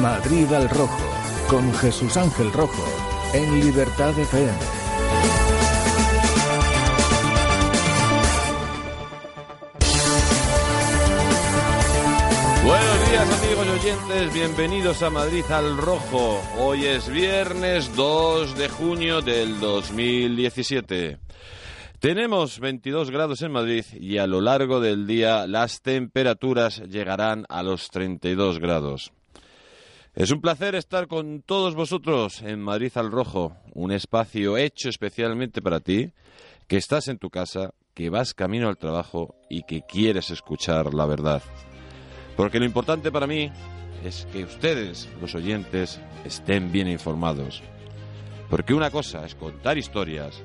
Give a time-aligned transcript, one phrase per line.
[0.00, 0.98] Madrid al Rojo,
[1.48, 2.82] con Jesús Ángel Rojo,
[3.34, 4.52] en Libertad FM.
[12.64, 16.40] Buenos días amigos oyentes, bienvenidos a Madrid al Rojo.
[16.58, 21.18] Hoy es viernes 2 de junio del 2017.
[21.98, 27.62] Tenemos 22 grados en Madrid y a lo largo del día las temperaturas llegarán a
[27.62, 29.12] los 32 grados.
[30.14, 35.62] Es un placer estar con todos vosotros en Madrid al Rojo, un espacio hecho especialmente
[35.62, 36.12] para ti,
[36.68, 41.06] que estás en tu casa, que vas camino al trabajo y que quieres escuchar la
[41.06, 41.42] verdad.
[42.36, 43.50] Porque lo importante para mí
[44.04, 47.62] es que ustedes, los oyentes, estén bien informados.
[48.50, 50.42] Porque una cosa es contar historias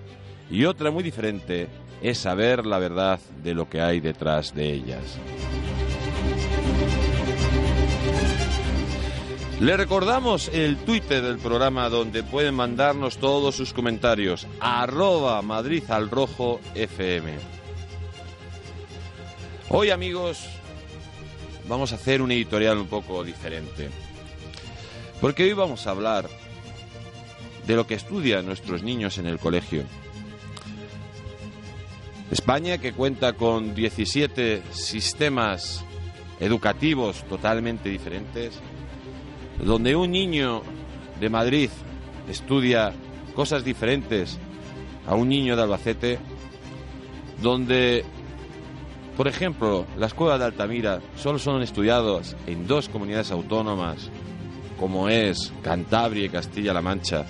[0.49, 1.68] y otra muy diferente
[2.02, 5.20] es saber la verdad de lo que hay detrás de ellas.
[9.59, 14.45] Le recordamos el Twitter del programa donde pueden mandarnos todos sus comentarios.
[14.59, 15.84] Arroba Madrid
[16.76, 17.34] FM.
[19.70, 20.48] Hoy amigos
[21.67, 23.90] vamos a hacer un editorial un poco diferente.
[25.20, 26.29] Porque hoy vamos a hablar
[27.65, 29.85] de lo que estudian nuestros niños en el colegio.
[32.29, 35.84] España, que cuenta con 17 sistemas
[36.39, 38.62] educativos totalmente diferentes,
[39.63, 40.62] donde un niño
[41.20, 41.70] de Madrid
[42.30, 42.94] estudia
[43.36, 44.38] cosas diferentes
[45.08, 46.20] a un niño de Albacete,
[47.41, 48.04] donde,
[49.16, 54.10] por ejemplo, las cuevas de Altamira solo son estudiadas en dos comunidades autónomas,
[54.80, 57.26] como es Cantabria y Castilla-La Mancha,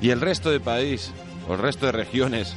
[0.00, 1.12] y el resto del país,
[1.48, 2.54] o el resto de regiones,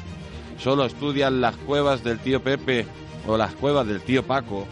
[0.60, 2.86] solo estudian las cuevas del tío Pepe
[3.28, 4.68] o las cuevas del tío Paco.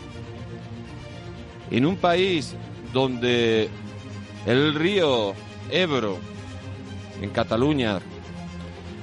[1.72, 2.56] En un país
[2.94, 3.70] donde
[4.46, 5.34] el río
[5.70, 6.18] Ebro,
[7.22, 8.00] en Cataluña,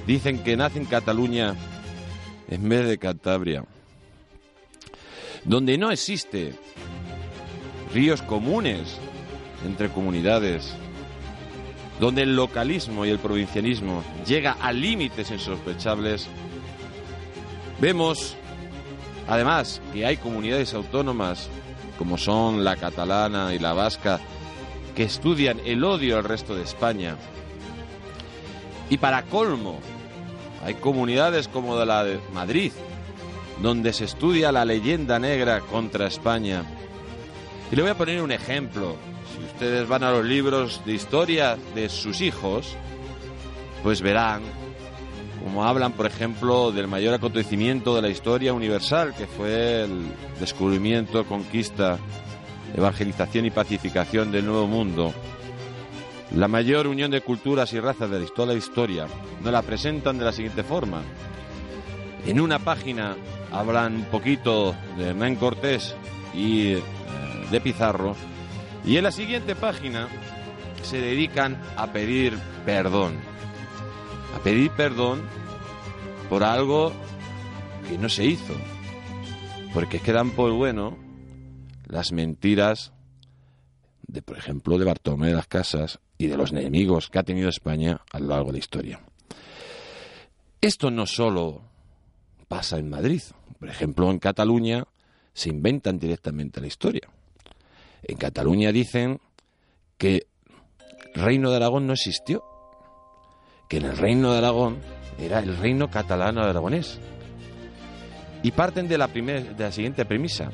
[0.05, 1.55] dicen que nace en Cataluña
[2.49, 3.65] en vez de Cantabria.
[5.43, 6.55] Donde no existe
[7.93, 8.97] ríos comunes
[9.65, 10.73] entre comunidades.
[11.99, 16.27] Donde el localismo y el provincialismo llega a límites insospechables.
[17.79, 18.35] Vemos,
[19.27, 21.49] además, que hay comunidades autónomas
[21.97, 24.19] como son la catalana y la vasca
[24.97, 27.17] que estudian el odio al resto de España.
[28.89, 29.79] Y para colmo,
[30.65, 32.71] hay comunidades como la de Madrid,
[33.61, 36.63] donde se estudia la leyenda negra contra España.
[37.71, 38.95] Y le voy a poner un ejemplo.
[39.35, 42.75] Si ustedes van a los libros de historia de sus hijos,
[43.83, 44.41] pues verán
[45.43, 50.07] como hablan, por ejemplo, del mayor acontecimiento de la historia universal, que fue el
[50.39, 51.99] descubrimiento, conquista
[52.77, 55.13] evangelización y pacificación del Nuevo Mundo,
[56.35, 59.07] la mayor unión de culturas y razas de toda la historia,
[59.43, 61.01] nos la presentan de la siguiente forma.
[62.25, 63.15] En una página
[63.51, 65.95] hablan un poquito de Hernán Cortés
[66.35, 66.83] y eh,
[67.49, 68.15] de Pizarro,
[68.85, 70.07] y en la siguiente página
[70.83, 73.15] se dedican a pedir perdón.
[74.35, 75.21] A pedir perdón
[76.29, 76.93] por algo
[77.89, 78.53] que no se hizo.
[79.73, 81.06] Porque quedan por bueno
[81.89, 82.93] las mentiras
[84.07, 87.49] de, por ejemplo, de Bartolomé de las Casas y de los enemigos que ha tenido
[87.49, 89.01] España a lo largo de la historia.
[90.61, 91.61] Esto no solo
[92.47, 93.21] pasa en Madrid.
[93.59, 94.85] Por ejemplo, en Cataluña
[95.33, 97.09] se inventan directamente la historia.
[98.03, 99.19] En Cataluña dicen
[99.97, 100.27] que
[101.13, 102.43] el reino de Aragón no existió,
[103.69, 104.79] que en el reino de Aragón
[105.19, 106.99] era el reino catalano aragonés.
[108.43, 110.51] Y parten de la, de la siguiente premisa,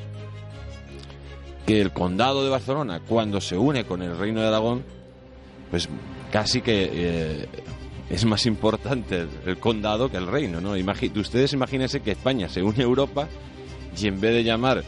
[1.65, 4.83] que el condado de Barcelona, cuando se une con el reino de Aragón,
[5.71, 5.87] pues
[6.31, 7.47] casi que eh,
[8.09, 10.73] es más importante el, condado que el reino, ¿no?
[11.15, 13.27] ustedes imagínense que España se une a Europa
[13.97, 14.83] y en vez de llamar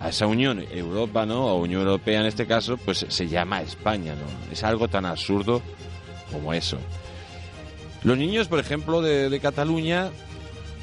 [0.00, 1.46] a esa unión Europa, ¿no?
[1.46, 4.52] O Unión Europea en este caso, pues se llama España, ¿no?
[4.52, 5.62] Es algo tan absurdo
[6.30, 6.78] como eso.
[8.02, 10.10] Los niños, por ejemplo, de, de Cataluña,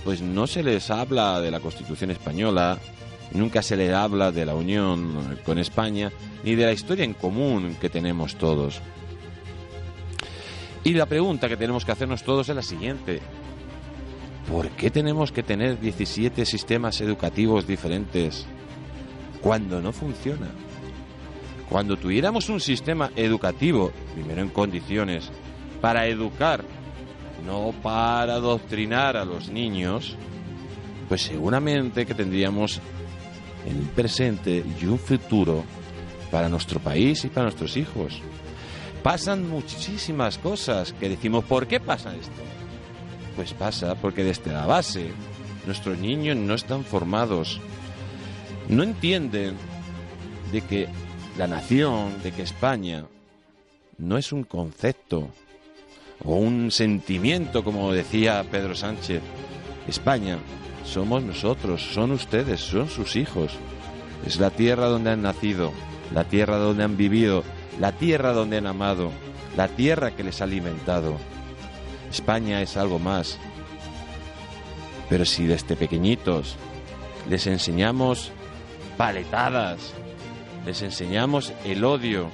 [0.04, 2.80] pues no se les habla de la Constitución española,
[3.33, 6.12] Nunca se le habla de la unión con España
[6.44, 8.81] ni de la historia en común que tenemos todos.
[10.83, 13.22] Y la pregunta que tenemos que hacernos todos es la siguiente.
[14.50, 18.45] ¿Por qué tenemos que tener 17 sistemas educativos diferentes
[19.42, 20.50] cuando no funciona?
[21.69, 25.30] Cuando tuviéramos un sistema educativo, primero en condiciones,
[25.80, 26.66] para educar,
[27.45, 30.18] no para adoctrinar a los niños,
[31.07, 32.81] pues seguramente que tendríamos
[33.66, 35.63] en un presente y un futuro
[36.31, 38.22] para nuestro país y para nuestros hijos.
[39.04, 42.42] Pasan muchísimas cosas que decimos, ¿por qué pasa esto?
[43.36, 45.12] Pues pasa porque desde la base
[45.66, 47.60] nuestros niños no están formados,
[48.69, 49.56] no entienden
[50.52, 50.88] de que
[51.38, 53.06] la nación, de que España
[53.98, 55.30] no es un concepto
[56.24, 59.22] o un sentimiento, como decía Pedro Sánchez.
[59.88, 60.38] España
[60.83, 63.54] somos nosotros, son ustedes, son sus hijos.
[64.25, 65.72] Es la tierra donde han nacido,
[66.13, 67.44] la tierra donde han vivido,
[67.80, 69.12] la tierra donde han amado,
[69.56, 71.18] la tierra que les ha alimentado.
[72.10, 73.38] España es algo más.
[75.10, 76.56] Pero si desde pequeñitos
[77.30, 78.31] les enseñamos
[78.98, 79.94] paletadas,
[80.66, 82.30] les enseñamos el odio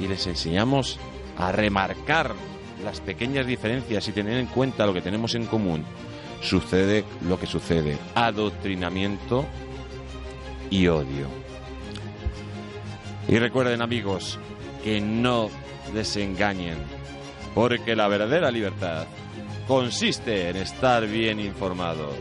[0.00, 0.98] y les enseñamos
[1.36, 2.34] a remarcar
[2.84, 5.84] las pequeñas diferencias y tener en cuenta lo que tenemos en común,
[6.44, 9.46] sucede lo que sucede, adoctrinamiento
[10.70, 11.26] y odio.
[13.26, 14.38] Y recuerden amigos,
[14.82, 15.48] que no
[15.94, 16.76] desengañen,
[17.54, 19.06] porque la verdadera libertad
[19.66, 22.14] consiste en estar bien informados.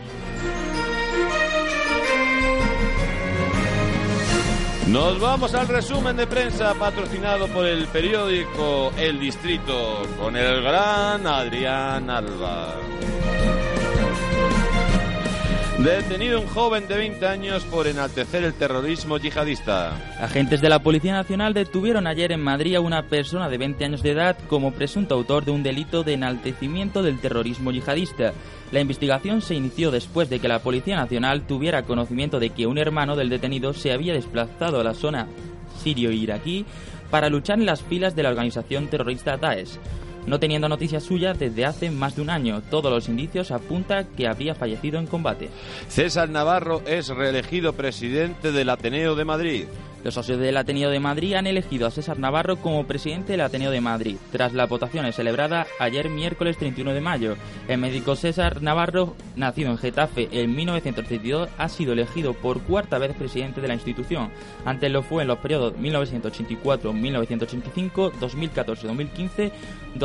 [4.88, 11.25] Nos vamos al resumen de prensa patrocinado por el periódico El Distrito con el gran
[11.25, 12.75] Adrián Alba.
[15.84, 19.92] Detenido un joven de 20 años por enaltecer el terrorismo yihadista.
[20.18, 24.02] Agentes de la Policía Nacional detuvieron ayer en Madrid a una persona de 20 años
[24.02, 28.32] de edad como presunto autor de un delito de enaltecimiento del terrorismo yihadista.
[28.72, 32.78] La investigación se inició después de que la Policía Nacional tuviera conocimiento de que un
[32.78, 35.28] hermano del detenido se había desplazado a la zona
[35.84, 36.66] sirio-iraquí
[37.12, 39.78] para luchar en las filas de la organización terrorista Daesh
[40.28, 42.62] no teniendo noticias suyas desde hace más de un año.
[42.70, 45.50] Todos los indicios apuntan que habría fallecido en combate.
[45.88, 49.66] César Navarro es reelegido presidente del Ateneo de Madrid.
[50.04, 53.72] Los socios del Ateneo de Madrid han elegido a César Navarro como presidente del Ateneo
[53.72, 57.38] de Madrid, tras la votación celebrada ayer miércoles 31 de mayo.
[57.70, 63.16] El médico César Navarro, nacido en Getafe en 1932, ha sido elegido por cuarta vez
[63.16, 64.30] presidente de la institución.
[64.66, 69.52] Antes lo fue en los periodos 1984-1985, 2014-2015,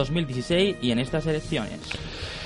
[0.09, 1.81] 2016 y en estas elecciones.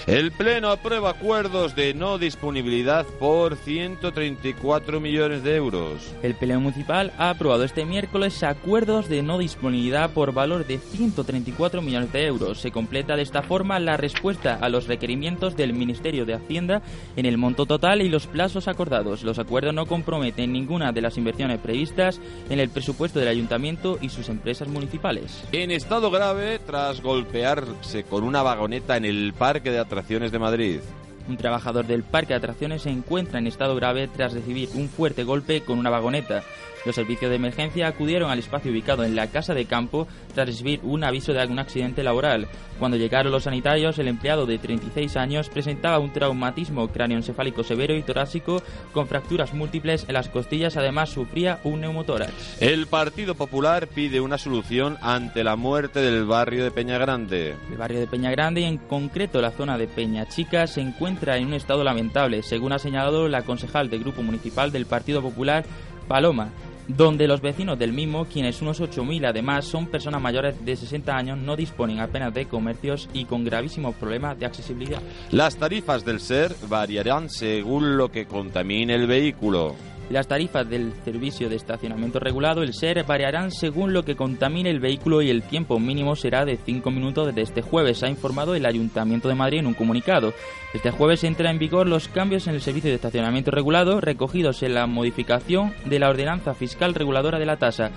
[0.09, 6.13] El Pleno aprueba acuerdos de no disponibilidad por 134 millones de euros.
[6.25, 11.83] El Pleno Municipal ha aprobado este miércoles acuerdos de no disponibilidad por valor de 134
[11.83, 12.59] millones de euros.
[12.59, 16.83] Se completa de esta forma la respuesta a los requerimientos del Ministerio de Hacienda
[17.15, 19.23] en el monto total y los plazos acordados.
[19.23, 22.21] Los acuerdos no comprometen ninguna de las inversiones previstas
[22.51, 25.45] en el presupuesto del Ayuntamiento y sus empresas municipales.
[25.53, 30.81] En estado grave, tras golpearse con una vagoneta en el parque de Atracciones de Madrid.
[31.29, 35.23] Un trabajador del parque de atracciones se encuentra en estado grave tras recibir un fuerte
[35.23, 36.43] golpe con una vagoneta.
[36.85, 40.81] Los servicios de emergencia acudieron al espacio ubicado en la casa de campo tras recibir
[40.83, 42.49] un aviso de algún accidente laboral.
[42.79, 48.03] Cuando llegaron los sanitarios, el empleado de 36 años presentaba un traumatismo cráneoencefálico severo y
[48.03, 48.63] torácico
[48.93, 52.61] con fracturas múltiples en las costillas, además sufría un neumotórax.
[52.61, 57.55] El Partido Popular pide una solución ante la muerte del barrio de Peña Grande.
[57.71, 61.37] El barrio de Peña Grande y en concreto la zona de Peña Chica se encuentra
[61.37, 65.65] en un estado lamentable, según ha señalado la concejal del Grupo Municipal del Partido Popular,
[66.09, 66.49] Paloma
[66.89, 71.39] donde los vecinos del mismo, quienes unos 8.000 además son personas mayores de 60 años,
[71.39, 75.01] no disponen apenas de comercios y con gravísimos problemas de accesibilidad.
[75.31, 79.75] Las tarifas del SER variarán según lo que contamine el vehículo.
[80.13, 84.79] Las tarifas del servicio de estacionamiento regulado, el SER, variarán según lo que contamine el
[84.79, 88.67] vehículo y el tiempo mínimo será de 5 minutos desde este jueves, ha informado el
[88.67, 90.35] Ayuntamiento de Madrid en un comunicado.
[90.75, 94.75] Este jueves entra en vigor los cambios en el servicio de estacionamiento regulado recogidos en
[94.75, 97.91] la modificación de la ordenanza fiscal reguladora de la tasa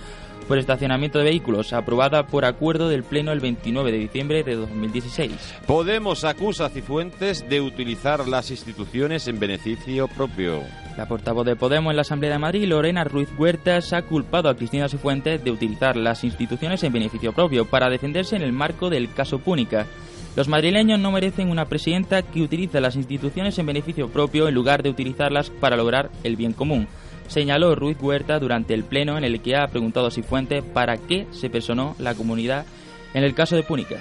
[0.47, 5.31] por estacionamiento de vehículos, aprobada por acuerdo del Pleno el 29 de diciembre de 2016.
[5.65, 10.61] Podemos acusa a Cifuentes de utilizar las instituciones en beneficio propio.
[10.97, 14.55] La portavoz de Podemos en la Asamblea de Madrid, Lorena Ruiz Huertas, ha culpado a
[14.55, 19.11] Cristina Cifuentes de utilizar las instituciones en beneficio propio para defenderse en el marco del
[19.13, 19.87] caso Púnica.
[20.35, 24.83] Los madrileños no merecen una presidenta que utilice las instituciones en beneficio propio en lugar
[24.83, 26.87] de utilizarlas para lograr el bien común
[27.27, 31.27] señaló Ruiz Huerta durante el pleno en el que ha preguntado a Cifuentes para qué
[31.31, 32.65] se personó la comunidad
[33.13, 33.97] en el caso de Púnica.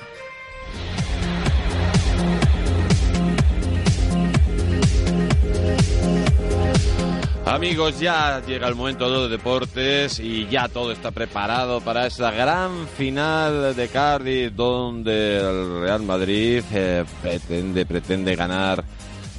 [7.46, 12.32] Amigos, ya llega el momento de los deportes y ya todo está preparado para esa
[12.32, 18.82] gran final de Cardiff donde el Real Madrid eh, pretende, pretende ganar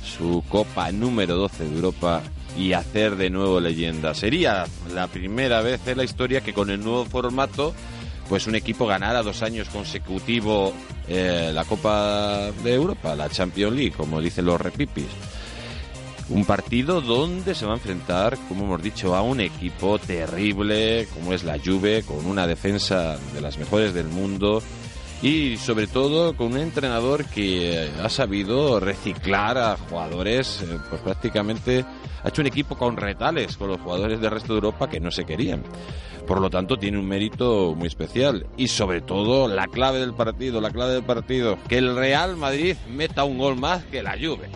[0.01, 2.21] su copa número 12 de Europa
[2.57, 4.13] y hacer de nuevo leyenda.
[4.13, 7.73] Sería la primera vez en la historia que con el nuevo formato
[8.29, 10.73] pues un equipo ganara dos años consecutivos
[11.07, 15.05] eh, la Copa de Europa, la Champions League, como dicen los repipis.
[16.29, 21.33] Un partido donde se va a enfrentar, como hemos dicho, a un equipo terrible como
[21.33, 24.63] es la Juve, con una defensa de las mejores del mundo
[25.21, 31.85] y sobre todo con un entrenador que ha sabido reciclar a jugadores, eh, pues prácticamente
[32.25, 35.11] ha hecho un equipo con retales con los jugadores del resto de Europa que no
[35.11, 35.61] se querían.
[36.25, 38.47] Por lo tanto, tiene un mérito muy especial.
[38.57, 42.75] Y sobre todo, la clave del partido, la clave del partido, que el Real Madrid
[42.89, 44.49] meta un gol más que la Juve.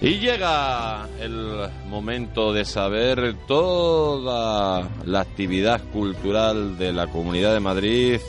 [0.00, 8.20] Y llega el momento de saber toda la actividad cultural de la Comunidad de Madrid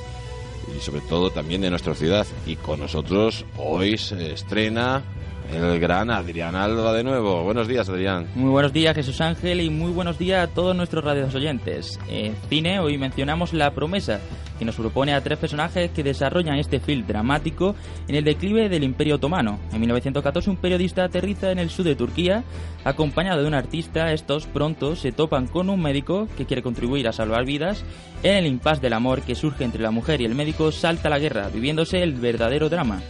[0.75, 2.25] y sobre todo también de nuestra ciudad.
[2.45, 5.03] Y con nosotros hoy se estrena
[5.51, 7.43] el gran Adrián Alba de nuevo.
[7.43, 8.27] Buenos días, Adrián.
[8.35, 11.99] Muy buenos días, Jesús Ángel, y muy buenos días a todos nuestros radios oyentes.
[12.07, 14.19] En cine, hoy mencionamos La Promesa,
[14.57, 17.75] que nos propone a tres personajes que desarrollan este film dramático
[18.07, 19.59] en el declive del Imperio Otomano.
[19.71, 22.43] En 1914, un periodista aterriza en el sur de Turquía,
[22.83, 24.11] acompañado de un artista.
[24.11, 27.83] Estos pronto se topan con un médico que quiere contribuir a salvar vidas.
[28.23, 31.19] En el impasse del amor que surge entre la mujer y el médico, salta la
[31.19, 33.01] guerra, viviéndose el verdadero drama.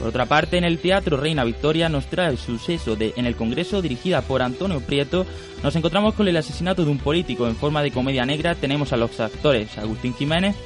[0.00, 3.36] Por otra parte, en el Teatro Reina Victoria nos trae el suceso de En el
[3.36, 5.26] Congreso, dirigida por Antonio Prieto.
[5.62, 8.54] Nos encontramos con el asesinato de un político en forma de comedia negra.
[8.54, 10.56] Tenemos a los actores Agustín Jiménez,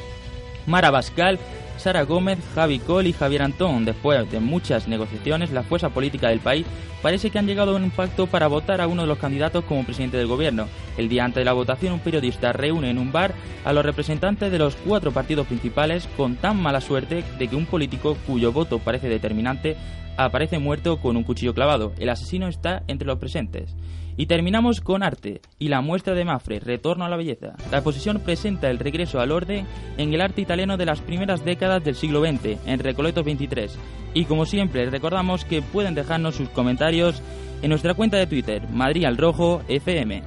[0.67, 1.41] Mara Bascal,
[1.85, 3.85] Sara Gómez, Javi Col y Javier Antón.
[3.85, 6.65] Después de muchas negociaciones, la fuerza política del país
[7.03, 9.85] parece que han llegado a un pacto para votar a uno de los candidatos como
[9.85, 10.67] presidente del gobierno.
[10.97, 13.35] El día antes de la votación, un periodista reúne en un bar
[13.67, 17.67] a los representantes de los cuatro partidos principales con tan mala suerte de que un
[17.67, 19.77] político cuyo voto parece determinante
[20.17, 21.93] aparece muerto con un cuchillo clavado.
[21.99, 23.77] El asesino está entre los presentes.
[24.17, 27.55] Y terminamos con arte y la muestra de Mafre, Retorno a la Belleza.
[27.71, 29.67] La exposición presenta el regreso al orden
[29.99, 33.77] en el arte italiano de las primeras décadas del siglo XX, en Recoletos 23.
[34.15, 37.23] Y como siempre, recordamos que pueden dejarnos sus comentarios
[37.63, 40.23] en nuestra cuenta de Twitter, Madrid al Rojo FM.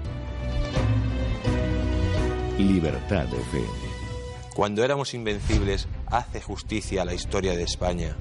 [2.58, 3.68] Libertad FM.
[4.54, 8.18] Cuando éramos invencibles, hace justicia a la historia de España.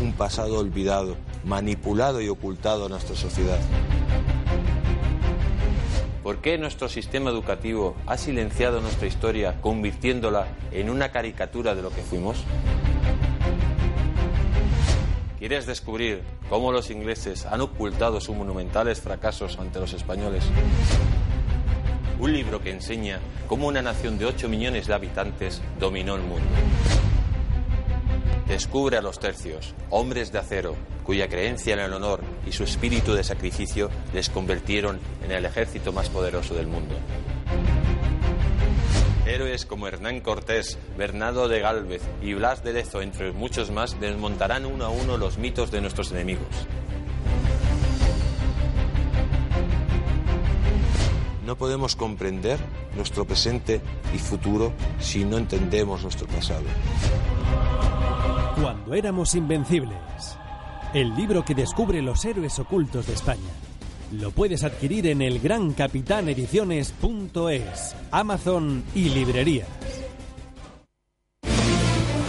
[0.00, 3.58] Un pasado olvidado, manipulado y ocultado a nuestra sociedad.
[6.22, 11.90] ¿Por qué nuestro sistema educativo ha silenciado nuestra historia convirtiéndola en una caricatura de lo
[11.90, 12.44] que fuimos?
[15.38, 20.44] ¿Quieres descubrir cómo los ingleses han ocultado sus monumentales fracasos ante los españoles?
[22.18, 26.48] Un libro que enseña cómo una nación de 8 millones de habitantes dominó el mundo.
[28.54, 33.12] Descubre a los tercios, hombres de acero, cuya creencia en el honor y su espíritu
[33.12, 36.94] de sacrificio les convirtieron en el ejército más poderoso del mundo.
[39.26, 44.66] Héroes como Hernán Cortés, Bernardo de Gálvez y Blas de Lezo, entre muchos más, desmontarán
[44.66, 46.46] uno a uno los mitos de nuestros enemigos.
[51.44, 52.60] No podemos comprender
[52.94, 53.80] nuestro presente
[54.14, 56.62] y futuro si no entendemos nuestro pasado.
[58.60, 59.98] Cuando éramos invencibles.
[60.92, 63.40] El libro que descubre los héroes ocultos de España.
[64.12, 69.66] Lo puedes adquirir en el elgrancapitanediciones.es, Amazon y librerías.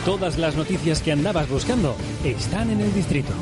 [0.03, 3.33] Todas las noticias que andabas buscando están en el distrito.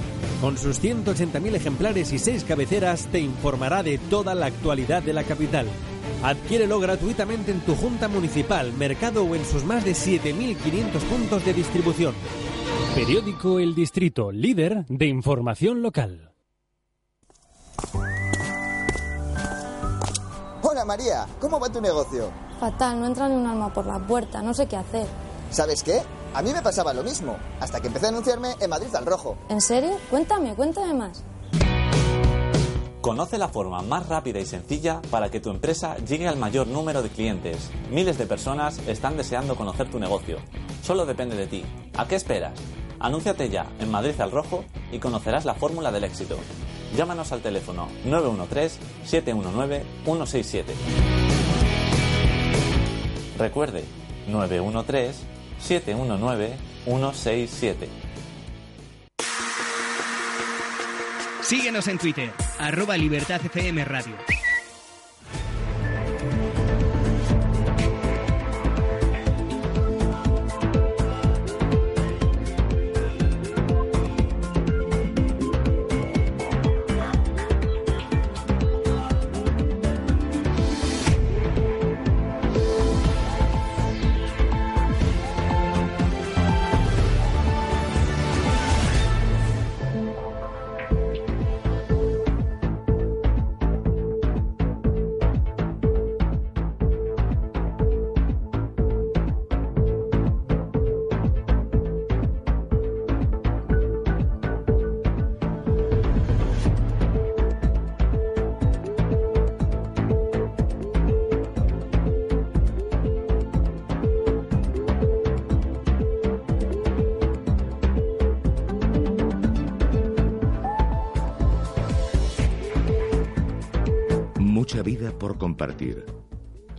[0.41, 5.23] Con sus 180.000 ejemplares y 6 cabeceras te informará de toda la actualidad de la
[5.23, 5.67] capital.
[6.21, 11.53] Adquiérelo gratuitamente en tu junta municipal, mercado o en sus más de 7.500 puntos de
[11.53, 12.13] distribución.
[12.95, 16.31] Periódico El Distrito, líder de información local.
[20.61, 22.31] Hola María, ¿cómo va tu negocio?
[22.59, 25.07] Fatal, no entra ni un alma por la puerta, no sé qué hacer.
[25.49, 26.01] ¿Sabes qué?
[26.33, 29.37] A mí me pasaba lo mismo, hasta que empecé a anunciarme en Madrid al Rojo.
[29.49, 29.91] ¿En serio?
[30.09, 31.23] Cuéntame, cuéntame más.
[33.03, 37.03] Conoce la forma más rápida y sencilla para que tu empresa llegue al mayor número
[37.03, 37.69] de clientes.
[37.91, 40.37] Miles de personas están deseando conocer tu negocio.
[40.81, 41.65] Solo depende de ti.
[41.97, 42.53] ¿A qué esperas?
[43.01, 46.37] Anúnciate ya en Madrid al Rojo y conocerás la fórmula del éxito.
[46.95, 50.63] Llámanos al teléfono 913-719-167.
[53.37, 53.83] Recuerde,
[55.59, 58.02] 913-719-167.
[61.53, 64.15] Síguenos en Twitter, arroba Libertad FM Radio.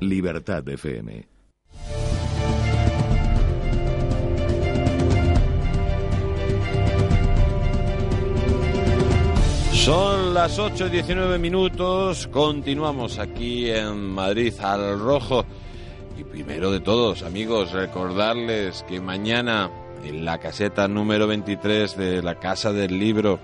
[0.01, 1.27] Libertad FM.
[9.73, 15.45] Son las 8 y 19 minutos, continuamos aquí en Madrid al rojo.
[16.19, 19.71] Y primero de todos, amigos, recordarles que mañana
[20.05, 23.41] en la caseta número 23 de la Casa del Libro,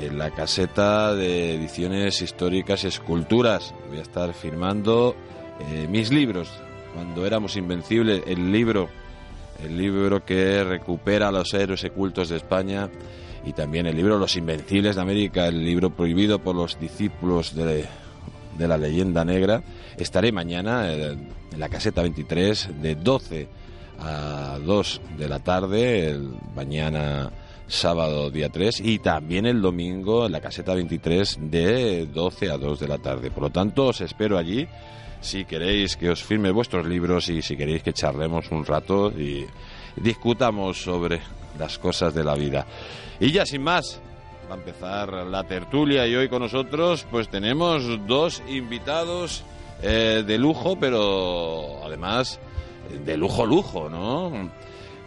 [0.00, 5.16] en la caseta de ediciones históricas y esculturas, voy a estar firmando
[5.60, 6.48] eh, mis libros.
[6.94, 8.88] Cuando éramos invencibles, el libro,
[9.62, 12.88] el libro que recupera a los héroes ocultos de España
[13.44, 17.86] y también el libro Los Invencibles de América, el libro prohibido por los discípulos de,
[18.56, 19.62] de la leyenda negra.
[19.96, 23.48] Estaré mañana en la caseta 23 de 12
[24.00, 27.30] a 2 de la tarde, el mañana
[27.68, 32.80] sábado día 3 y también el domingo en la caseta 23 de 12 a 2
[32.80, 33.30] de la tarde.
[33.30, 34.66] Por lo tanto, os espero allí
[35.20, 39.46] si queréis que os firme vuestros libros y si queréis que charlemos un rato y
[39.96, 41.20] discutamos sobre
[41.58, 42.66] las cosas de la vida.
[43.20, 44.00] Y ya sin más,
[44.50, 49.44] va a empezar la tertulia y hoy con nosotros pues tenemos dos invitados
[49.82, 52.40] eh, de lujo, pero además
[53.04, 54.50] de lujo lujo, ¿no?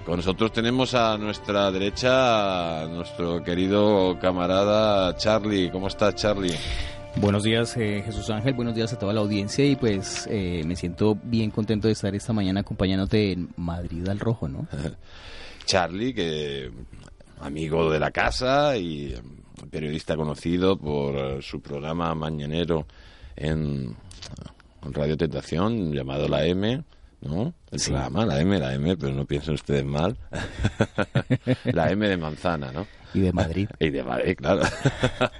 [0.06, 5.70] Con nosotros tenemos a nuestra derecha a nuestro querido camarada Charlie.
[5.70, 6.56] ¿Cómo está Charlie?
[7.18, 10.76] Buenos días eh, Jesús Ángel, buenos días a toda la audiencia y pues eh, me
[10.76, 14.68] siento bien contento de estar esta mañana acompañándote en Madrid al Rojo, ¿no?
[15.66, 16.72] Charlie, que
[17.40, 19.14] amigo de la casa y
[19.70, 22.88] periodista conocido por su programa mañanero
[23.36, 23.96] en
[24.82, 26.84] Radio Tentación llamado La M,
[27.22, 27.54] ¿no?
[27.72, 30.18] El programa, La M, La M, pero no piensen ustedes mal.
[31.66, 32.88] la M de manzana, ¿no?
[33.14, 33.70] Y de Madrid.
[33.80, 34.62] y de Madrid, claro.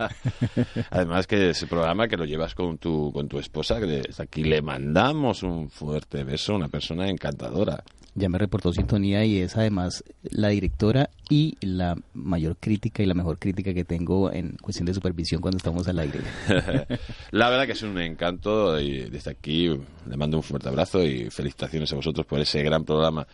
[0.90, 4.44] Además que ese programa que lo llevas con tu, con tu esposa, que desde aquí
[4.44, 7.84] le mandamos un fuerte beso, una persona encantadora.
[8.14, 13.14] Ya me reportó sintonía y es además la directora y la mayor crítica y la
[13.14, 16.20] mejor crítica que tengo en cuestión de supervisión cuando estamos al aire.
[17.32, 19.70] la verdad que es un encanto y desde aquí
[20.10, 23.26] le mando un fuerte abrazo y felicitaciones a vosotros por ese gran programa.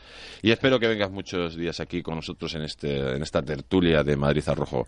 [0.43, 4.15] Y espero que vengas muchos días aquí con nosotros en, este, en esta tertulia de
[4.15, 4.85] Madrid Arrojo.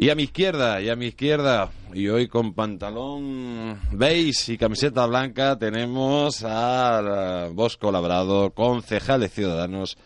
[0.00, 5.04] Y a mi izquierda, y a mi izquierda, y hoy con pantalón beige y camiseta
[5.04, 9.98] blanca, tenemos a Bosco Labrado, concejal de Ciudadanos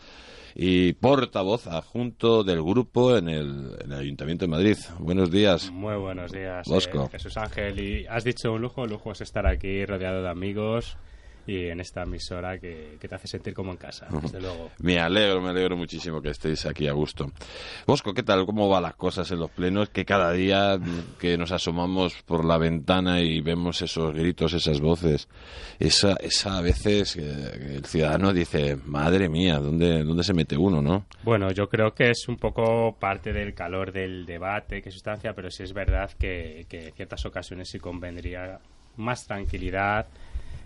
[0.53, 4.75] y portavoz adjunto del grupo en el, Ayuntamiento de Madrid.
[4.99, 5.71] Buenos días.
[5.71, 7.05] Muy buenos días, Bosco.
[7.05, 7.79] Eh, Jesús Ángel.
[7.79, 10.97] Y has dicho un lujo, lujo es estar aquí rodeado de amigos
[11.47, 14.71] y en esta emisora que, te hace sentir como en casa, desde luego.
[14.79, 17.31] Me alegro, me alegro muchísimo que estéis aquí a gusto.
[17.85, 18.45] Bosco, ¿qué tal?
[18.45, 19.89] ¿Cómo van las cosas en los plenos?
[19.89, 20.79] Que cada día
[21.19, 25.27] que nos asomamos por la ventana y vemos esos gritos, esas voces,
[25.79, 31.05] esa, esa a veces el ciudadano dice, madre mía, ¿dónde, ¿dónde se mete uno, no?
[31.23, 35.51] Bueno, yo creo que es un poco parte del calor del debate, que sustancia, pero
[35.51, 38.59] sí es verdad que, que en ciertas ocasiones sí convendría
[38.97, 40.07] más tranquilidad,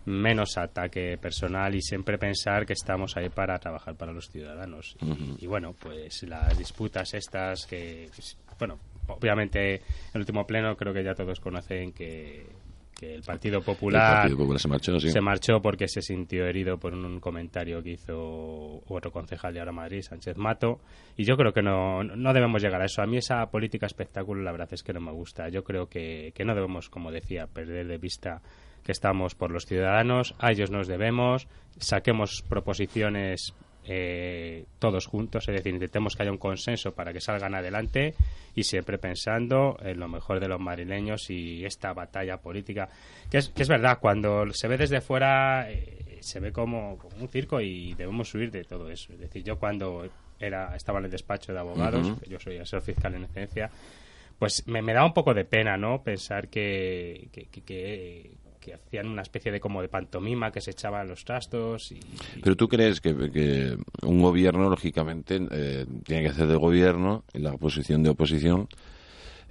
[0.05, 4.95] menos ataque personal y siempre pensar que estamos ahí para trabajar para los ciudadanos.
[5.39, 8.09] y, bueno, pues las disputas estas que,
[8.57, 9.81] bueno, obviamente
[10.13, 12.45] el último pleno creo que ya todos conocen que,
[13.01, 19.09] el Partido Popular, se, marchó, porque se sintió herido por un comentario que hizo otro
[19.09, 20.81] concejal de ahora Madrid, Sánchez Mato,
[21.15, 23.01] y yo creo que no, no debemos llegar a eso.
[23.01, 25.47] A mí esa política espectáculo la verdad es que no me gusta.
[25.47, 28.41] Yo creo que, que no debemos, como decía, perder de vista
[28.83, 33.53] que estamos por los ciudadanos, a ellos nos debemos, saquemos proposiciones
[33.91, 38.13] eh, todos juntos, es decir, intentemos que haya un consenso para que salgan adelante
[38.53, 42.89] y siempre pensando en lo mejor de los marileños y esta batalla política,
[43.31, 47.29] que es, que es verdad, cuando se ve desde fuera eh, se ve como, un
[47.29, 49.13] circo y debemos huir de todo eso.
[49.13, 50.07] Es decir, yo cuando
[50.39, 53.71] era estaba en el despacho de abogados, yo soy asesor fiscal en esencia,
[54.37, 56.01] pues me, me da un poco de pena, ¿no?
[56.01, 61.07] Pensar que, que, que, que hacían una especie de como de pantomima que se echaban
[61.07, 61.91] los trastos.
[61.91, 61.99] Y,
[62.43, 67.53] Pero tú crees que, un gobierno, lógicamente, eh, tiene que hacer de gobierno en la
[67.53, 68.67] posición de oposición.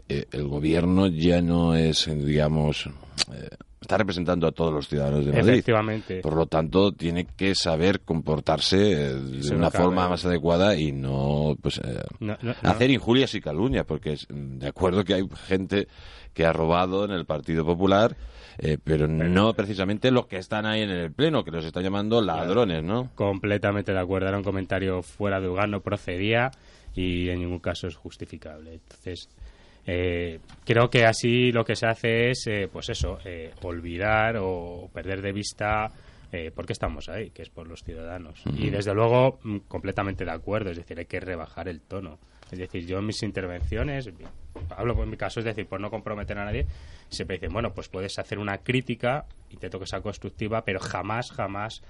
[0.09, 2.87] Eh, el gobierno ya no es, digamos,
[3.33, 3.49] eh,
[3.81, 5.51] está representando a todos los ciudadanos de Madrid.
[5.51, 6.21] Efectivamente.
[6.21, 11.81] Por lo tanto, tiene que saber comportarse de una forma más adecuada y no, pues,
[12.62, 15.88] hacer injurias y calumnias, porque de acuerdo que hay gente
[16.35, 18.16] que ha robado en el Partido Popular
[18.59, 22.21] eh, pero no precisamente los que están ahí en el pleno, que los están llamando
[22.21, 23.11] ladrones, ¿no?
[23.14, 26.51] Completamente de acuerdo, era un comentario fuera de lugar, no procedía
[26.94, 28.75] y en ningún caso es justificable.
[28.75, 29.29] Entonces,
[29.90, 34.90] Eh, creo que así lo que se hace es, eh, pues eso, eh, olvidar o
[34.92, 35.90] perder de vista
[36.31, 38.42] eh, por qué estamos ahí, que es por los ciudadanos.
[38.55, 42.18] Y desde luego, mm, completamente de acuerdo, es decir, hay que rebajar el tono.
[42.53, 44.11] Es decir, yo en mis intervenciones,
[44.77, 46.66] hablo por mi caso, es decir, por no comprometer a nadie,
[47.11, 51.83] siempre dicen, bueno, pues puedes hacer una crítica, intento que sea constructiva, pero jamás, jamás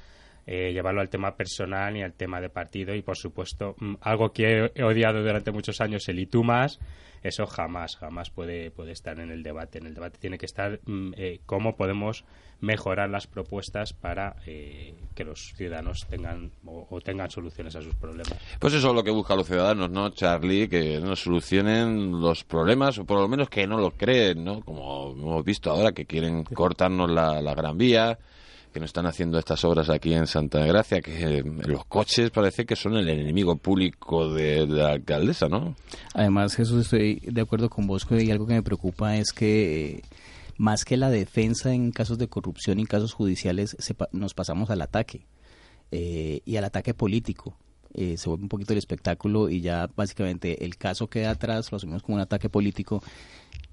[0.50, 4.32] eh, llevarlo al tema personal ni al tema de partido y por supuesto mm, algo
[4.32, 6.80] que he odiado durante muchos años el y tú más
[7.22, 10.80] eso jamás jamás puede puede estar en el debate en el debate tiene que estar
[10.86, 12.24] mm, eh, cómo podemos
[12.60, 17.94] mejorar las propuestas para eh, que los ciudadanos tengan o, o tengan soluciones a sus
[17.96, 20.66] problemas Pues eso es lo que buscan los ciudadanos, ¿no, Charlie?
[20.66, 24.60] Que nos solucionen los problemas, o por lo menos que no lo creen, ¿no?
[24.62, 28.18] Como hemos visto ahora, que quieren cortarnos la, la Gran Vía,
[28.72, 32.66] que nos están haciendo estas obras aquí en Santa Gracia, que eh, los coches parece
[32.66, 35.74] que son el enemigo público de, la alcaldesa, ¿no?
[36.14, 40.02] Además, Jesús, estoy de acuerdo con vos y algo que me preocupa es que eh,
[40.56, 44.82] más que la defensa en casos de corrupción y casos judiciales, pa- nos pasamos al
[44.82, 45.26] ataque
[45.90, 47.56] eh, y al ataque político.
[47.94, 51.76] Eh, se vuelve un poquito el espectáculo y ya básicamente el caso queda atrás, lo
[51.76, 53.02] asumimos como un ataque político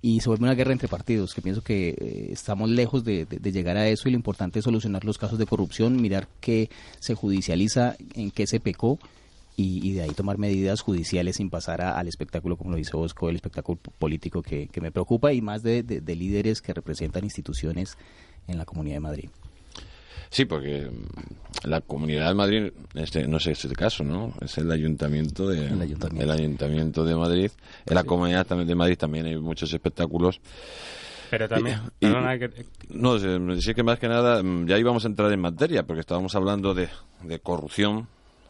[0.05, 3.75] y se vuelve una guerra entre partidos, que pienso que eh, estamos lejos de, llegar
[3.75, 7.95] a eso y lo importante es solucionar los casos de corrupción, mirar qué se judicializa,
[8.13, 8.99] en qué se pecó
[9.57, 13.29] y, de ahí tomar medidas judiciales sin pasar a- al espectáculo, como lo dice Bosco,
[13.29, 17.97] el espectáculo político que, me preocupa y más de líderes que representan instituciones
[18.47, 19.29] en la Comunidad de Madrid.
[20.29, 24.33] Sí, porque mm, la Comunidad de Madrid, este, no sé, es el caso, ¿no?
[24.41, 26.23] Es el ayuntamiento de, El ayuntamiento.
[26.23, 27.51] el ayuntamiento de Madrid.
[27.85, 30.39] En la Comunidad también de Madrid también hay muchos espectáculos.
[31.29, 35.03] pero también Y- y- que- No, sé, sí que más que nada mm, ya íbamos
[35.05, 36.87] a entrar en materia, porque estábamos hablando de,
[37.23, 38.07] de corrupción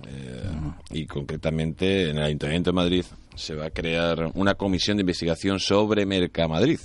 [0.08, 0.43] eh,
[0.91, 5.60] y concretamente en el Ayuntamiento de Madrid se va a crear una comisión de investigación
[5.60, 6.80] sobre Mercamadrid.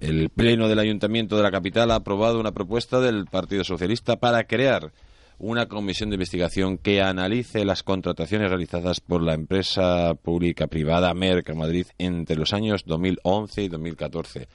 [0.00, 4.44] El Pleno del Ayuntamiento de la capital ha aprobado una propuesta del Partido Socialista para
[4.44, 4.92] crear
[5.38, 11.86] una comisión de investigación que analice las contrataciones realizadas por la empresa pública privada Mercamadrid
[11.98, 14.48] entre los años 2011 y 2014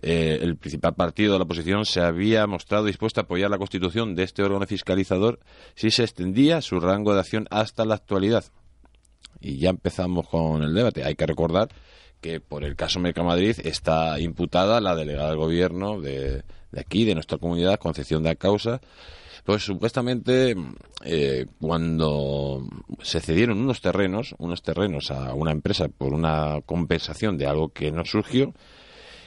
[0.00, 4.14] eh, el principal partido de la oposición se había mostrado dispuesto a apoyar la constitución
[4.14, 5.40] de este órgano fiscalizador
[5.74, 8.44] si se extendía su rango de acción hasta la actualidad.
[9.40, 11.04] Y ya empezamos con el debate.
[11.04, 11.68] Hay que recordar
[12.20, 17.14] que por el caso Mercamadrid está imputada la delegada del gobierno de, de aquí, de
[17.14, 18.80] nuestra comunidad, Concepción de Causa.
[19.44, 20.54] Pues supuestamente
[21.04, 22.68] eh, cuando
[23.00, 27.90] se cedieron unos terrenos, unos terrenos a una empresa por una compensación de algo que
[27.90, 28.52] no surgió,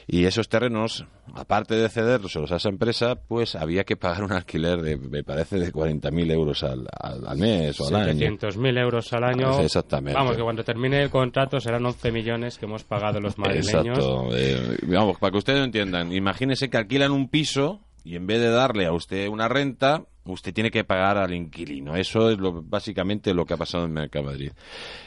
[0.06, 4.82] y esos terrenos, aparte de cederlos a esa empresa, pues había que pagar un alquiler
[4.82, 8.20] de, me parece, de 40.000 euros al, al, mes o al año.
[8.20, 9.60] 700.000 euros al año.
[9.60, 10.18] Exactamente.
[10.18, 13.98] Vamos, que cuando termine el contrato serán 11 millones que hemos pagado los madrileños.
[13.98, 14.28] Exacto.
[14.36, 18.40] Eh, vamos, para que ustedes lo entiendan, imagínese que alquilan un piso y en vez
[18.40, 21.96] de darle a usted una renta, usted tiene que pagar al inquilino.
[21.96, 24.52] Eso es lo, básicamente lo que ha pasado en Mercamadrid.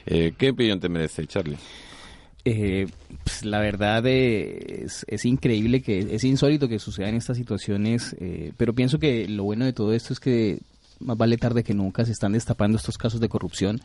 [0.05, 1.58] Eh, ¿Qué opinión te merece, Charlie?
[2.47, 2.86] Eh,
[3.23, 8.73] pues, la verdad es, es increíble que es insólito que sucedan estas situaciones, eh, pero
[8.73, 10.60] pienso que lo bueno de todo esto es que
[10.99, 13.81] más vale tarde que nunca se están destapando estos casos de corrupción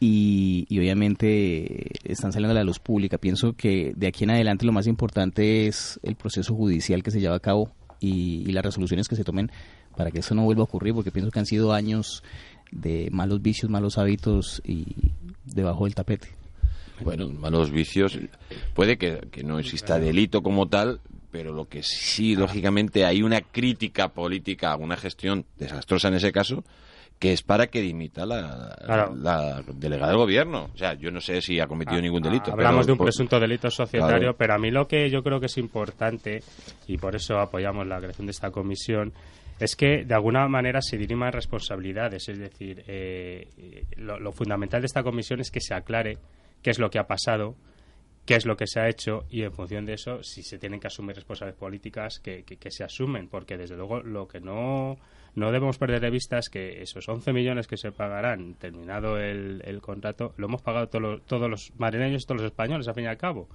[0.00, 3.18] y, y obviamente están saliendo a la luz pública.
[3.18, 7.20] Pienso que de aquí en adelante lo más importante es el proceso judicial que se
[7.20, 9.50] lleva a cabo y, y las resoluciones que se tomen
[9.96, 12.22] para que eso no vuelva a ocurrir, porque pienso que han sido años
[12.70, 14.86] de malos vicios, malos hábitos y
[15.44, 16.37] debajo del tapete.
[17.00, 18.18] Bueno, malos vicios.
[18.74, 23.40] Puede que, que no exista delito como tal, pero lo que sí, lógicamente, hay una
[23.40, 26.64] crítica política a una gestión desastrosa en ese caso,
[27.18, 29.14] que es para que dimita la, Claro.
[29.16, 30.70] la delegada del gobierno.
[30.72, 32.52] O sea, yo no sé si ha cometido ningún delito.
[32.52, 34.36] Hablamos pero de un por- presunto delito societario, Claro.
[34.36, 36.42] pero a mí lo que yo creo que es importante,
[36.86, 39.12] y por eso apoyamos la creación de esta comisión,
[39.58, 42.28] es que de alguna manera se diriman responsabilidades.
[42.28, 43.48] Es decir, eh,
[43.96, 46.18] lo, lo fundamental de esta comisión es que se aclare
[46.62, 47.56] qué es lo que ha pasado,
[48.26, 50.80] qué es lo que se ha hecho y en función de eso, si se tienen
[50.80, 54.96] que asumir responsabilidades políticas, que, que- se asumen, porque desde luego lo que no,
[55.34, 59.62] no debemos perder de vista es que esos 11 millones que se pagarán terminado el,
[59.64, 63.04] el contrato, lo hemos pagado todos los- todos los marineños todos los españoles, al fin
[63.04, 63.48] y al cabo.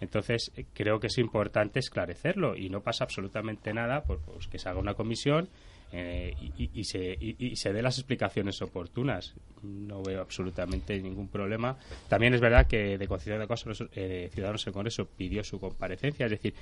[0.00, 4.68] Entonces, creo que es importante esclarecerlo y no pasa absolutamente nada, pues, pues que se
[4.68, 5.48] haga una comisión
[5.92, 9.34] eh, y, y, se, y, se dé las explicaciones oportunas.
[9.62, 11.76] No veo absolutamente ningún problema.
[12.08, 15.58] También es verdad que de conciencia de cosas eh, Ciudadanos en el Congreso pidió su
[15.58, 16.26] comparecencia.
[16.26, 16.54] Es decir,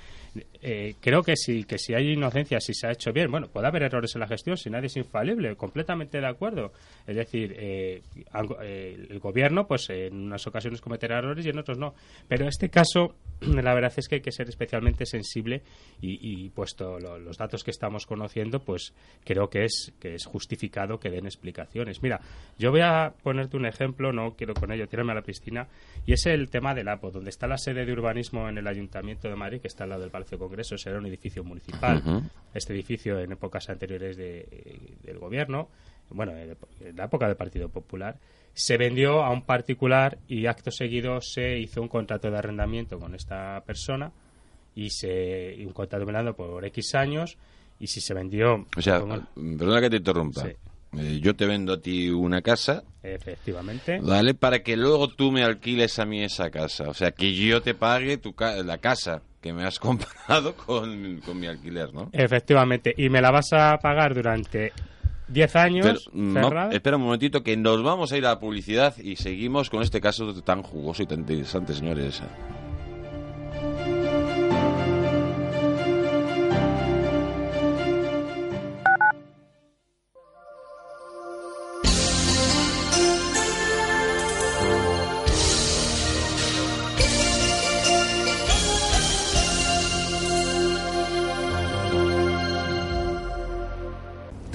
[0.61, 3.67] eh, creo que si, que si hay inocencia, si se ha hecho bien, bueno, puede
[3.67, 6.71] haber errores en la gestión, si nadie es infalible, completamente de acuerdo.
[7.05, 8.01] Es decir, eh,
[8.63, 11.93] eh, el gobierno, pues en unas ocasiones cometerá errores y en otros no.
[12.27, 15.61] Pero en este caso, la verdad es que hay que ser especialmente sensible
[16.01, 18.93] y, puesto lo- los datos que estamos conociendo, pues
[19.25, 22.01] creo que es, que es justificado que den explicaciones.
[22.01, 22.19] Mira,
[22.57, 25.67] yo voy a ponerte un ejemplo, no quiero con ello tirarme a la piscina,
[26.05, 29.27] y es el tema del APO, donde está la sede de urbanismo en el Ayuntamiento
[29.29, 32.01] de Madrid, que está al lado del Palacio de Congresos, era un edificio municipal.
[32.53, 35.69] Este edificio en épocas anteriores de- del gobierno,
[36.09, 36.55] bueno, en
[36.95, 38.17] la época del Partido Popular,
[38.53, 43.13] se vendió a un particular y acto seguido se hizo un contrato de arrendamiento con
[43.13, 44.11] esta persona
[44.73, 47.37] y se y un contrato velando por X años
[47.79, 49.01] y si se vendió O sea,
[49.35, 50.41] perdona que te interrumpa.
[50.43, 50.49] Sí.
[50.97, 54.33] Eh, yo te vendo a ti una casa, efectivamente ¿vale?
[54.33, 56.89] Para que luego tú me alquiles a mí esa casa.
[56.89, 61.19] O sea, que yo te pague tu ca- la casa que me has comprado con,
[61.25, 62.09] con mi alquiler, ¿no?
[62.13, 64.71] efectivamente y me la vas a pagar durante
[65.27, 66.71] 10 años Pero, no, cerrada.
[66.73, 69.99] espera un momentito, que nos vamos a ir a la publicidad y seguimos con este
[69.99, 72.21] caso tan jugoso y tan interesante, señores.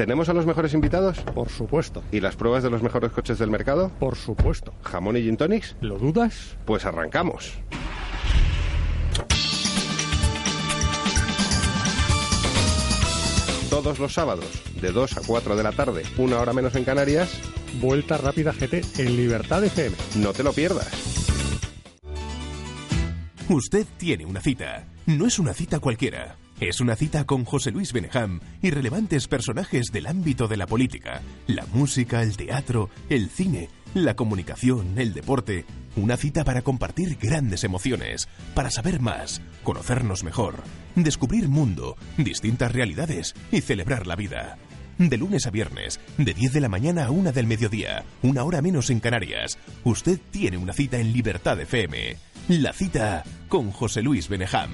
[0.02, 1.20] ¿Tenemos a los mejores invitados?
[1.20, 2.02] Por supuesto.
[2.10, 3.92] ¿Y las pruebas de los mejores coches del mercado?
[4.00, 4.74] Por supuesto.
[4.82, 5.76] ¿Jamón y gin tonics?
[5.80, 6.56] ¿Lo dudas?
[6.64, 7.52] Pues arrancamos.
[13.70, 14.44] Todos los sábados,
[14.80, 17.40] de 2 a 4 de la tarde, una hora menos en Canarias,
[17.80, 19.96] Vuelta Rápida GT en Libertad FM.
[20.16, 20.90] No te lo pierdas.
[23.48, 24.84] Usted tiene una cita.
[25.06, 26.41] No es una cita cualquiera.
[26.62, 31.20] Es una cita con José Luis Benejam y relevantes personajes del ámbito de la política,
[31.48, 35.64] la música, el teatro, el cine, la comunicación, el deporte.
[35.96, 40.62] Una cita para compartir grandes emociones, para saber más, conocernos mejor,
[40.94, 44.56] descubrir mundo, distintas realidades y celebrar la vida.
[44.98, 48.62] De lunes a viernes, de 10 de la mañana a 1 del mediodía, una hora
[48.62, 52.16] menos en Canarias, usted tiene una cita en Libertad FM.
[52.46, 54.70] La cita con José Luis Benejam.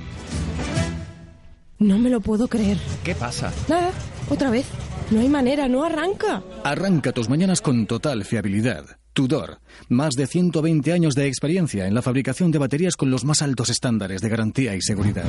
[1.78, 2.78] No me lo puedo creer.
[3.04, 3.52] ¿Qué pasa?
[3.68, 3.92] Nada,
[4.28, 4.66] otra vez.
[5.10, 6.42] No hay manera, no arranca.
[6.64, 8.84] Arranca tus mañanas con total fiabilidad.
[9.12, 13.42] Tudor, más de 120 años de experiencia en la fabricación de baterías con los más
[13.42, 15.24] altos estándares de garantía y seguridad.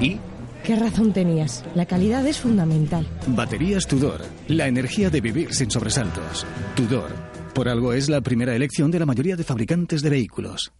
[0.00, 0.18] ¿Y?
[0.64, 1.64] Qué razón tenías.
[1.74, 3.06] La calidad es fundamental.
[3.26, 6.46] Baterías Tudor, la energía de vivir sin sobresaltos.
[6.76, 7.10] Tudor,
[7.52, 10.72] por algo es la primera elección de la mayoría de fabricantes de vehículos.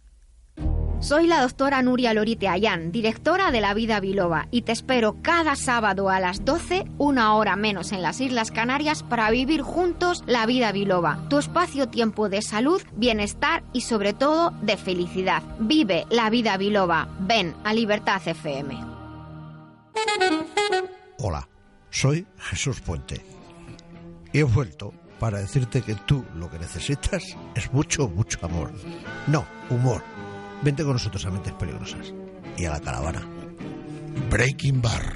[1.03, 5.57] Soy la doctora Nuria Lorite Ayán, directora de La Vida Biloba, y te espero cada
[5.57, 10.45] sábado a las 12, una hora menos en las Islas Canarias, para vivir juntos La
[10.45, 15.43] Vida Biloba, tu espacio-tiempo de salud, bienestar y sobre todo de felicidad.
[15.59, 17.09] Vive La Vida Biloba.
[17.19, 18.79] Ven a Libertad FM.
[21.19, 21.49] Hola,
[21.89, 23.25] soy Jesús Puente.
[24.31, 27.23] Y he vuelto para decirte que tú lo que necesitas
[27.55, 28.71] es mucho, mucho amor.
[29.27, 30.01] No, humor.
[30.63, 32.13] Vente con nosotros a Mentes Peligrosas
[32.57, 33.21] y a la caravana.
[34.29, 35.15] Breaking Bar,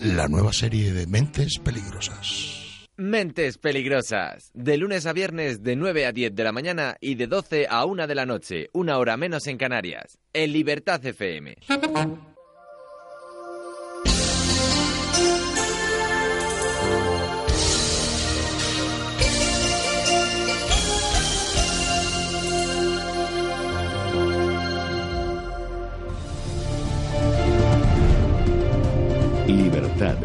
[0.00, 2.88] la nueva serie de mentes peligrosas.
[2.98, 4.50] Mentes peligrosas.
[4.52, 7.86] De lunes a viernes de 9 a 10 de la mañana y de 12 a
[7.86, 10.18] 1 de la noche, una hora menos en Canarias.
[10.34, 11.56] En Libertad FM.
[29.96, 30.16] Libertad.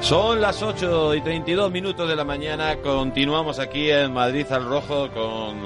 [0.00, 2.76] Son las 8 y 32 minutos de la mañana.
[2.76, 5.62] Continuamos aquí en Madrid al Rojo con,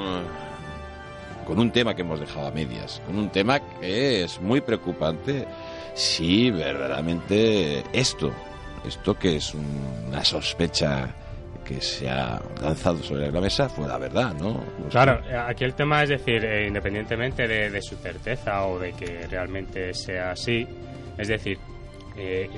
[1.44, 3.02] con un tema que hemos dejado a medias.
[3.06, 5.46] Con un tema que es muy preocupante
[5.94, 8.30] si verdaderamente esto,
[8.86, 11.12] esto que es una sospecha
[11.68, 14.64] que se ha lanzado sobre la mesa, fue la verdad, ¿no?
[14.90, 18.92] Claro, eh, aquí el tema es decir, eh, independientemente de, de su certeza o de
[18.92, 20.66] que realmente sea así,
[21.18, 21.58] es decir,
[22.20, 22.50] eh,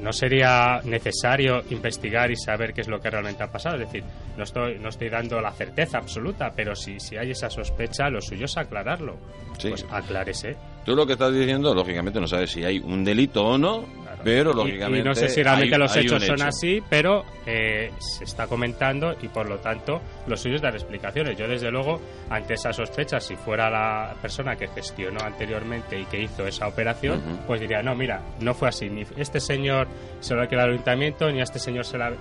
[0.00, 3.76] no sería necesario investigar y saber qué es lo que realmente ha pasado.
[3.76, 4.02] Es decir,
[4.36, 8.20] no estoy, no estoy dando la certeza absoluta, pero si, si hay esa sospecha, lo
[8.20, 9.16] suyo es aclararlo.
[9.60, 10.56] Pues aclárese.
[10.84, 13.84] Tú lo que estás diciendo, lógicamente, no sabes si hay un delito o no,
[14.24, 15.00] pero lógicamente.
[15.00, 19.28] Y, no sé si realmente los hechos son así, pero eh, se está comentando y
[19.28, 21.36] por lo tanto lo suyo es dar explicaciones.
[21.36, 26.22] Yo, desde luego, ante esa sospecha, si fuera la persona que gestionó anteriormente y que
[26.22, 28.88] hizo esa operación, pues diría, no, mira, no fue así.
[28.88, 29.86] Ni este señor
[30.20, 32.12] se lo ha quedado al ayuntamiento, ni a este señor se la.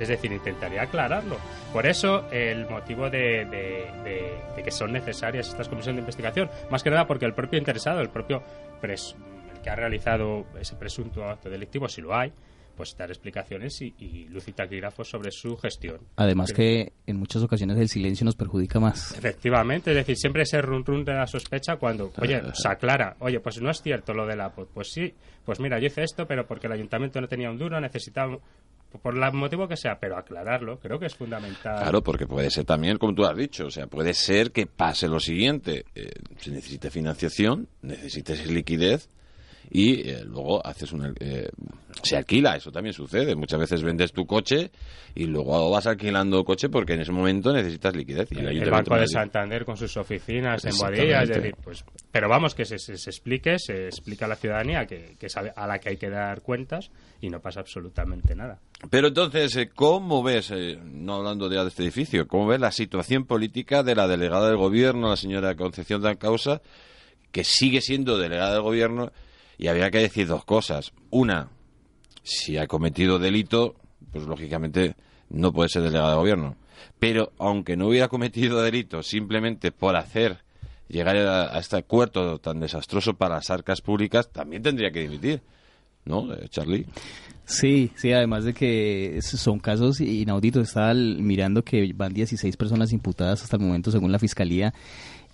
[0.00, 1.36] Es decir, intentaría aclararlo.
[1.72, 6.90] Por eso, el motivo de, de que son necesarias estas comisiones de investigación, más que
[6.90, 8.42] nada porque el propio interesado, el propio
[8.80, 9.33] pres el
[9.64, 12.30] que ha realizado ese presunto acto delictivo, si lo hay,
[12.76, 14.44] pues dar explicaciones y, y luz
[15.04, 16.00] sobre su gestión.
[16.16, 19.16] Además que en muchas ocasiones el silencio nos perjudica más.
[19.16, 23.40] Efectivamente, es decir, siempre ese run run de la sospecha cuando, oye, se aclara, oye,
[23.40, 26.46] pues no es cierto lo de la pues sí, pues mira, yo hice esto, pero
[26.46, 28.38] porque el ayuntamiento no tenía un duro, necesitaba
[29.02, 31.80] por el motivo que sea, pero aclararlo creo que es fundamental.
[31.80, 35.08] Claro, porque puede ser también, como tú has dicho, o sea, puede ser que pase
[35.08, 39.08] lo siguiente, eh, se necesite financiación, necesites liquidez,
[39.70, 41.48] y eh, luego haces una eh,
[42.02, 43.34] se alquila eso también sucede.
[43.34, 44.70] Muchas veces vendes tu coche
[45.14, 49.06] y luego vas alquilando coche porque en ese momento necesitas liquidez y el, banco de
[49.06, 53.58] Santander con sus oficinas en Boadilla es decir pues pero vamos que se, se, explique
[53.58, 56.90] se explica a la ciudadanía que, que sabe a la que hay que dar cuentas
[57.20, 58.58] y no pasa absolutamente nada.
[58.90, 60.52] Pero entonces eh, cómo ves
[60.84, 64.56] no hablando ya de este edificio cómo ves la situación política de la delegada del
[64.56, 66.60] gobierno la señora Concepción de Causa
[67.30, 69.12] que sigue siendo delegada del gobierno
[69.58, 70.92] y había que decir dos cosas.
[71.10, 71.50] Una,
[72.22, 73.76] si ha cometido delito,
[74.12, 74.96] pues lógicamente
[75.28, 76.56] no puede ser delegado de gobierno.
[76.98, 80.38] Pero aunque no hubiera cometido delito simplemente por hacer
[80.88, 85.42] llegar a, este acuerdo tan desastroso para las arcas públicas, también tendría que dimitir.
[86.04, 86.86] ¿No, eh, Charlie?
[87.46, 90.68] Sí, sí, además de que son casos inauditos.
[90.68, 94.72] Estaba mirando que van 16 personas imputadas hasta el momento según la Fiscalía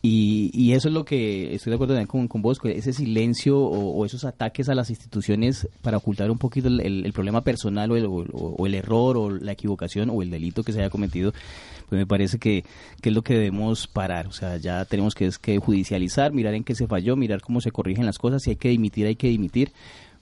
[0.03, 3.59] y, y, eso es lo que estoy de acuerdo también con, con vos, ese silencio
[3.59, 8.07] o, esos ataques a las instituciones para ocultar un poquito el, problema personal o el,
[8.07, 11.33] o, el, error o la equivocación o el delito que se haya cometido,
[11.91, 12.65] pues me parece que,
[13.03, 14.27] que es lo que debemos parar.
[14.27, 17.61] O sea, ya tenemos que, es que judicializar, mirar en qué se falló, mirar cómo
[17.61, 19.71] se corrigen las cosas, si hay que dimitir, hay que dimitir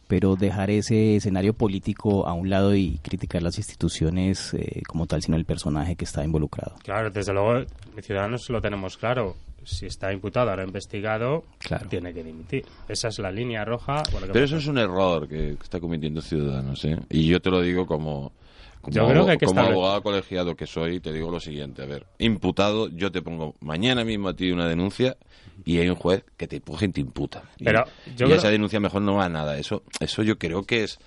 [0.09, 5.23] pero dejar ese escenario político a un lado y criticar las instituciones eh, como tal,
[5.23, 6.75] sino el personaje que está involucrado.
[6.83, 7.65] Claro, desde luego,
[8.01, 11.45] Ciudadanos lo tenemos claro si está imputado, ahora investigado,
[11.91, 12.65] tiene que dimitir.
[12.89, 14.03] Esa es la línea roja.
[14.33, 16.99] Pero eso es un error que está cometiendo Ciudadanos, ¿eh?
[17.11, 18.33] Y yo te lo digo como,
[18.81, 23.55] como, abogado colegiado que soy, te digo lo siguiente, a ver, imputado, yo te pongo
[23.61, 25.17] mañana mismo a ti una denuncia
[25.65, 27.43] y hay un juez que te y te imputa.
[27.63, 29.59] Pero y, esa denuncia mejor no va a nada.
[29.59, 30.99] Eso, eso yo creo que es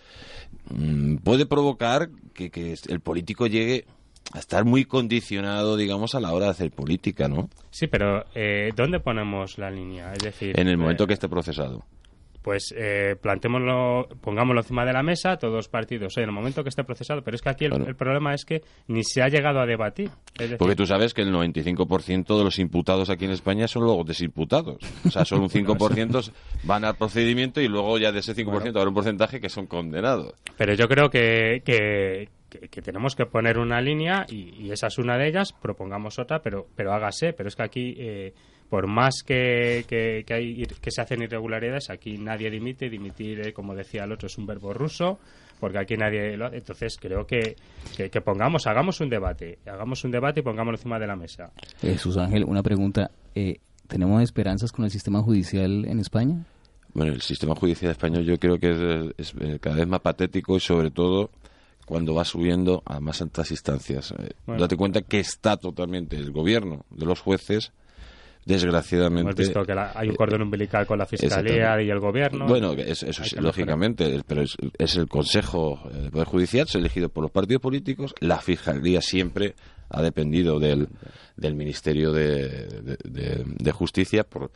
[0.69, 3.85] mm, puede provocar que, que el político llegue
[4.33, 7.49] a estar muy condicionado, digamos, a la hora de hacer política, ¿no?
[7.69, 10.13] Sí, pero eh, ¿dónde ponemos la línea?
[10.13, 11.83] Es decir, en el momento eh, que esté procesado.
[12.41, 16.69] Pues eh, plantémoslo, pongámoslo encima de la mesa, todos los partidos, en el momento que
[16.69, 19.65] esté procesado, pero es que aquí el, problema es que ni se ha llegado a
[19.65, 20.09] debatir.
[20.57, 24.77] Porque tú sabes que el 95% de los imputados aquí en España son luego desimputados.
[25.05, 26.31] O sea, solo un 5%
[26.63, 30.33] van al procedimiento y luego ya de ese 5% habrá un porcentaje que son condenados.
[30.57, 32.29] Pero yo creo que, que
[32.69, 36.67] que, tenemos que poner una línea y, esa es una de ellas, propongamos otra, pero,
[36.75, 37.33] pero hágase.
[37.33, 38.33] Pero es que aquí, eh,
[38.71, 42.89] por más que, que, hay, que se hacen irregularidades, aquí nadie dimite.
[42.89, 45.19] Dimitir, eh, como decía el otro, es un verbo ruso,
[45.59, 46.59] porque aquí nadie lo hace.
[46.59, 47.57] Entonces creo que,
[47.97, 51.51] que, pongamos, hagamos un debate, hagamos un debate y pongámoslo encima de la mesa.
[51.81, 53.11] Jesús Ángel, una pregunta.
[53.35, 53.57] Eh,
[53.89, 56.45] ¿Tenemos esperanzas con el sistema judicial en España?
[56.93, 60.91] Bueno, el sistema judicial español yo creo que es cada vez más patético y sobre
[60.91, 61.29] todo
[61.85, 64.13] cuando va subiendo a más altas instancias.
[64.17, 67.73] Eh, date cuenta que está totalmente el gobierno de los jueces
[68.45, 69.21] desgraciadamente.
[69.21, 72.47] Hemos visto que hay un cordón umbilical con la fiscalía y el gobierno.
[72.47, 77.31] Bueno, eso, es, lógicamente, pero es, el Consejo del Poder Judicial, es elegido por los
[77.31, 78.13] partidos políticos.
[78.19, 79.55] La fiscalía siempre
[79.89, 80.87] ha dependido del,
[81.35, 84.51] del Ministerio de, de Justicia por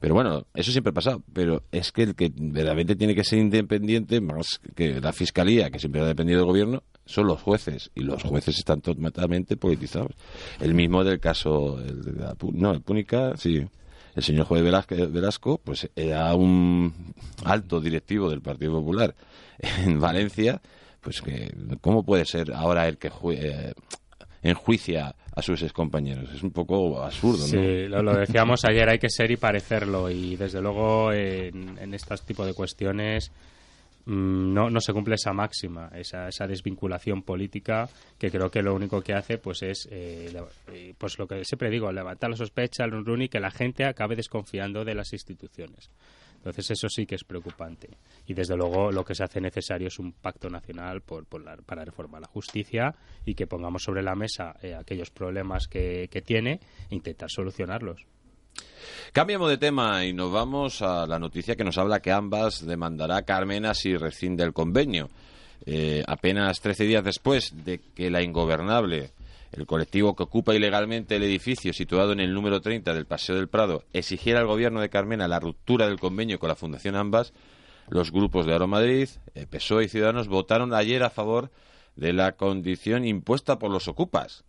[0.00, 1.22] pero bueno, eso siempre ha pasado.
[1.32, 5.78] Pero es que el que verdaderamente tiene que ser independiente, más que la fiscalía, que
[5.78, 7.90] siempre ha dependido del gobierno, son los jueces.
[7.94, 10.12] Y los jueces están totalmente politizados.
[10.60, 13.66] El mismo del caso, el de la, no, el Púnica, sí.
[14.16, 16.92] El señor juez Velasco, pues era un
[17.44, 19.14] alto directivo del Partido Popular
[19.58, 20.60] en Valencia.
[21.00, 23.72] Pues que, ¿cómo puede ser ahora el que eh,
[24.42, 26.30] enjuicia a sus compañeros.
[26.34, 27.46] Es un poco absurdo, ¿no?
[27.46, 30.10] Sí, lo, decíamos ayer, hay que ser y parecerlo.
[30.10, 33.30] Y desde luego en, en estos tipos de cuestiones
[34.10, 37.88] no, no se cumple esa máxima, esa, esa desvinculación política
[38.18, 40.34] que creo que lo único que hace pues es eh,
[40.72, 43.84] eh, pues lo que siempre digo, levantar la sospecha, el run y que la gente
[43.84, 45.90] acabe desconfiando de las instituciones.
[46.34, 47.88] Entonces eso sí que es preocupante.
[48.26, 52.22] Y desde luego lo que se hace necesario es un pacto nacional por, para reformar
[52.22, 52.94] la justicia
[53.24, 56.58] y que pongamos sobre la mesa eh, aquellos problemas que tiene
[56.90, 58.06] e intentar solucionarlos.
[59.12, 63.22] Cambiamos de tema y nos vamos a la noticia que nos habla que ambas demandará
[63.22, 65.10] Carmena si rescinde el convenio.
[65.66, 69.10] Eh, apenas 13 días después de que la ingobernable,
[69.50, 73.48] el colectivo que ocupa ilegalmente el edificio situado en el número 30 del Paseo del
[73.48, 77.32] Prado, exigiera al gobierno de Carmena la ruptura del convenio con la Fundación Ambas,
[77.88, 81.50] los grupos de Aro Madrid, eh, PSOE y Ciudadanos votaron ayer a favor
[81.96, 84.44] de la condición impuesta por los ocupas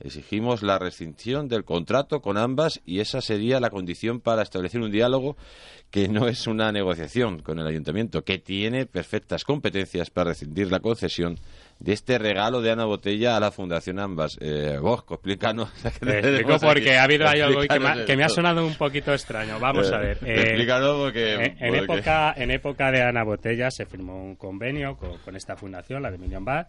[0.00, 4.90] exigimos la rescisión del contrato con ambas y esa sería la condición para establecer un
[4.90, 5.36] diálogo
[5.90, 10.80] que no es una negociación con el ayuntamiento, que tiene perfectas competencias para rescindir la
[10.80, 11.38] concesión
[11.78, 14.36] de este regalo de Ana Botella a la Fundación Ambas.
[14.40, 15.70] Eh, Bosco, explícanos.
[15.84, 19.60] explico porque ha habido algo que me, ha, sonado un poquito extraño.
[19.60, 20.18] Vamos a ver.
[20.24, 21.54] Eh, explícanos porque...
[21.60, 26.02] En, época, en época de Ana Botella se firmó un convenio con, con esta fundación,
[26.02, 26.66] la de Million Bad,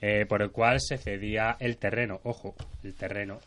[0.00, 3.40] eh, por el cual se cedía el terreno, ojo, el terreno,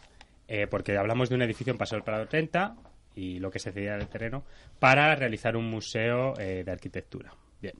[0.47, 2.76] eh, porque hablamos de un edificio en Paso del Prado 30
[3.16, 4.43] y lo que se cedía del terreno
[4.80, 7.34] para realizar un museo eh, de arquitectura.
[7.62, 7.76] Bien.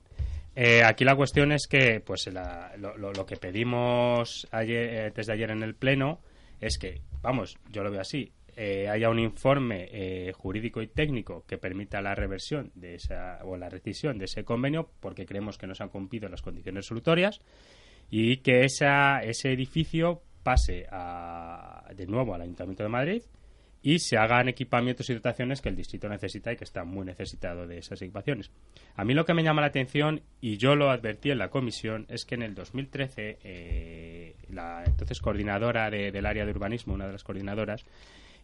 [0.84, 6.20] aquí la cuestión es que pues lo, que pedimos ayer, desde ayer en el Pleno
[6.60, 8.30] es que, vamos, yo lo veo así,
[8.90, 14.18] haya un informe jurídico y técnico que permita la reversión de esa o la rescisión
[14.18, 17.40] de ese convenio porque creemos que no se han cumplido las condiciones solutorias
[18.10, 23.22] y que esa, ese edificio pase a, de nuevo al Ayuntamiento de Madrid
[23.82, 27.66] y se hagan equipamientos y dotaciones que el distrito necesita y que está muy necesitado
[27.66, 28.50] de esas equipaciones.
[28.96, 32.04] A mí lo que me llama la atención, y yo lo advertí en la comisión,
[32.10, 37.12] es que en el 2013 eh, la entonces coordinadora del área de urbanismo, una de
[37.12, 37.86] las coordinadoras,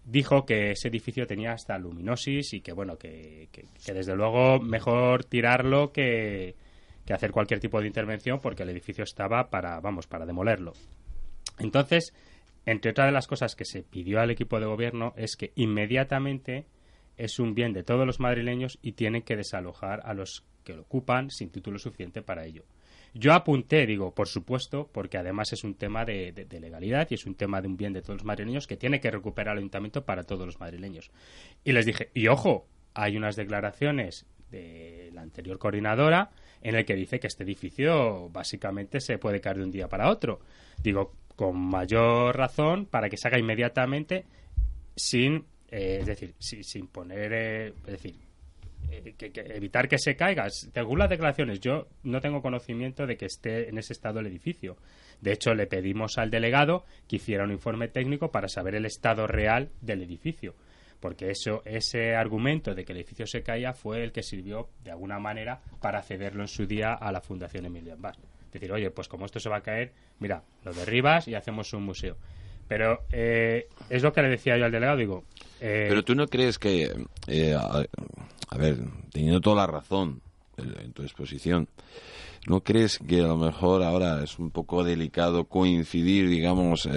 [0.04, 3.48] dijo que ese edificio tenía hasta luminosis y que, bueno, que
[3.86, 6.54] desde luego mejor tirarlo que,
[7.06, 10.72] que hacer cualquier tipo de intervención porque el edificio estaba para, vamos, para demolerlo.
[11.58, 12.12] Entonces,
[12.66, 16.66] entre otras de las cosas que se pidió al equipo de gobierno es que inmediatamente
[17.16, 20.82] es un bien de todos los madrileños y tienen que desalojar a los que lo
[20.82, 22.64] ocupan sin título suficiente para ello.
[23.14, 27.24] Yo apunté, digo, por supuesto, porque además es un tema de, de, legalidad y es
[27.24, 30.04] un tema de un bien de todos los madrileños que tiene que recuperar el ayuntamiento
[30.04, 31.10] para todos los madrileños.
[31.64, 36.30] Y les dije, y ojo, hay unas declaraciones de la anterior coordinadora
[36.62, 40.10] en el que dice que este edificio básicamente se puede caer de un día para
[40.10, 40.40] otro.
[40.82, 44.24] Digo, con mayor razón para que se haga inmediatamente
[44.94, 48.16] sin, eh, es decir, sin poner, eh, es decir,
[48.90, 50.48] eh, que, evitar que se caiga.
[50.50, 54.76] Según las declaraciones, yo no tengo conocimiento de que esté en ese estado el edificio.
[55.20, 59.26] De hecho, le pedimos al delegado que hiciera un informe técnico para saber el estado
[59.26, 60.54] real del edificio
[61.00, 64.90] porque eso, ese argumento de que el edificio se caía fue el que sirvió de
[64.90, 68.16] alguna manera para cederlo en su día a la Fundación Emilian Bar.
[68.52, 71.84] Decir, oye, pues como esto se va a caer, mira, lo derribas y hacemos un
[71.84, 72.16] museo.
[72.68, 75.24] Pero eh, es lo que le decía yo al delegado, digo...
[75.60, 76.90] Eh, Pero tú no crees que,
[77.28, 78.78] eh, a, ver,
[79.12, 80.20] teniendo toda la razón
[80.56, 81.68] en tu exposición,
[82.48, 86.88] ¿no crees que a lo mejor ahora es un poco delicado coincidir, digamos,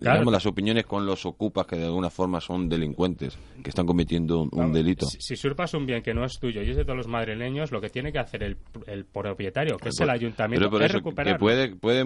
[0.00, 4.48] digamos, las opiniones con los ocupas que de alguna forma son delincuentes, que están cometiendo
[4.50, 5.06] un, delito.
[5.06, 7.72] Si, si, surpas un bien que no es tuyo y es de todos los madrileños,
[7.72, 11.38] lo que tiene que hacer el, el propietario, que es el ayuntamiento, es recuperarlo.
[11.38, 12.00] puede, puede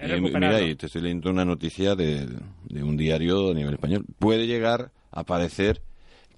[0.00, 2.26] eh, mira, y te estoy leyendo una noticia de,
[2.64, 4.04] de un diario a nivel español.
[4.18, 5.82] Puede llegar a aparecer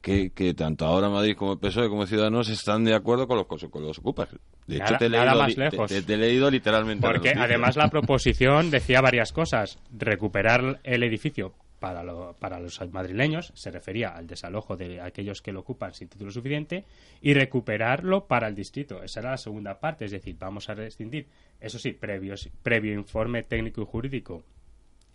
[0.03, 3.83] que, tanto ahora Madrid como el PSOE como Ciudadanos están de acuerdo con los, con
[3.83, 4.29] los ocupas.
[4.67, 5.91] De hecho, te, he leído, más lejos.
[5.91, 7.07] Te, he leído literalmente.
[7.07, 9.79] Porque además la proposición decía varias cosas.
[9.97, 12.03] Recuperar el edificio para,
[12.35, 16.85] para los madrileños, se refería al desalojo de aquellos que lo ocupan sin título suficiente,
[17.21, 19.03] y recuperarlo para el distrito.
[19.03, 21.27] Esa era la segunda parte, es decir, vamos a rescindir,
[21.61, 24.45] eso sí, previo, previo informe técnico y jurídico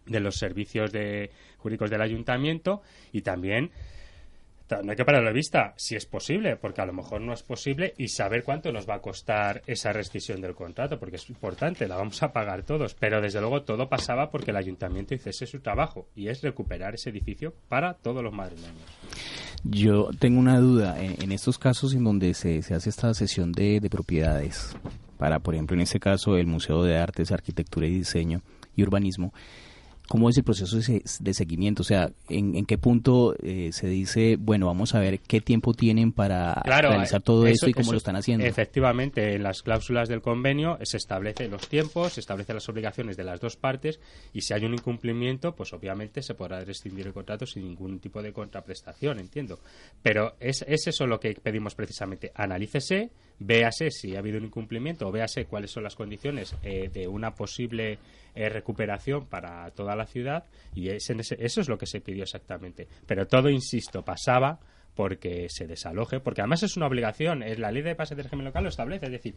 [0.06, 2.82] de los servicios de, jurídicos del ayuntamiento
[3.12, 3.72] y también
[4.84, 7.44] no hay que parar la vista, si es posible, porque a lo mejor no es
[7.44, 11.88] posible, y saber cuánto nos va a costar esa rescisión del contrato, porque es importante,
[11.88, 12.94] la vamos a pagar todos.
[12.94, 17.10] Pero desde luego todo pasaba porque el ayuntamiento hiciese su trabajo, y es recuperar ese
[17.10, 18.76] edificio para todos los madrileños.
[19.64, 23.90] Yo tengo una duda, en, estos casos en donde se, hace esta sesión de, de
[23.90, 24.76] propiedades,
[25.18, 28.42] para, por ejemplo, en este caso, el Museo de Artes, Arquitectura y Diseño
[28.76, 29.34] y Urbanismo,
[30.08, 31.82] ¿Cómo es el proceso de, seguimiento?
[31.82, 35.74] O sea, ¿en, en qué punto eh, se dice, bueno, vamos a ver qué tiempo
[35.74, 38.46] tienen para Claro, realizar todo eso- esto y cómo eso- lo están haciendo?
[38.46, 43.24] Efectivamente, en las cláusulas del convenio se establecen los tiempos, se establecen las obligaciones de
[43.26, 44.00] las dos partes
[44.34, 48.22] y si hay un incumplimiento, pues obviamente se podrá rescindir el contrato sin ningún tipo
[48.22, 49.60] de contraprestación, entiendo.
[50.02, 52.32] Pero es, es eso lo que pedimos precisamente.
[52.34, 57.08] Analícese, véase si ha habido un incumplimiento o véase cuáles son las condiciones eh, de
[57.08, 58.00] una posible
[58.38, 62.24] eh, recuperación para toda la ciudad y en ese- eso es lo que se pidió
[62.24, 62.88] exactamente.
[63.06, 64.60] Pero todo, insisto, pasaba
[64.96, 68.46] porque se desaloje, porque además es una obligación, es la ley de pase de régimen
[68.46, 69.36] local lo establece, es decir,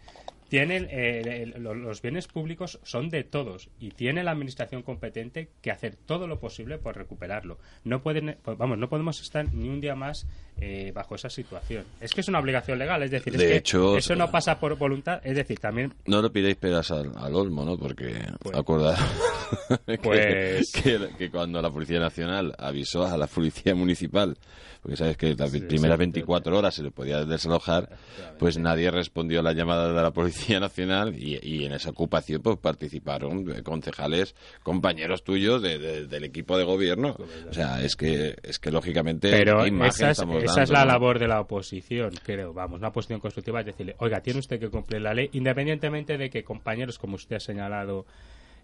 [0.50, 5.70] tienen eh, lo- los bienes públicos son de todos y tiene la administración competente que
[5.70, 7.58] hacer todo lo posible por recuperarlo.
[7.84, 10.26] No pueden, pues, vamos, no podemos estar ni un día más
[10.60, 11.84] eh, bajo esa situación.
[12.00, 15.20] Es que es una obligación legal, es decir, es que eso no pasa por voluntad,
[15.24, 17.78] es decir, también No le pidáis peras al, al olmo, ¿no?
[17.78, 18.98] Porque Pues- acordad
[19.86, 24.36] que, Pues- que, que cuando la Policía Nacional avisó a la Policía Municipal,
[24.82, 27.88] porque sabes que las Sí, primeras sí, 24 horas se le podía desalojar,
[28.38, 32.40] pues nadie respondió a la llamada de la Policía Nacional y, y en esa ocupación
[32.42, 37.16] pues participaron eh, concejales, compañeros tuyos de- de- del equipo de gobierno.
[37.48, 40.10] O sea, es que, es que lógicamente, Pero ¿qué imagen esa
[40.62, 40.86] es, la no?
[40.92, 42.52] labor de la oposición, creo.
[42.52, 46.30] Vamos, una posición constructiva es decirle, oiga, tiene usted que cumplir la ley, independientemente de
[46.30, 48.06] que compañeros, como usted ha señalado,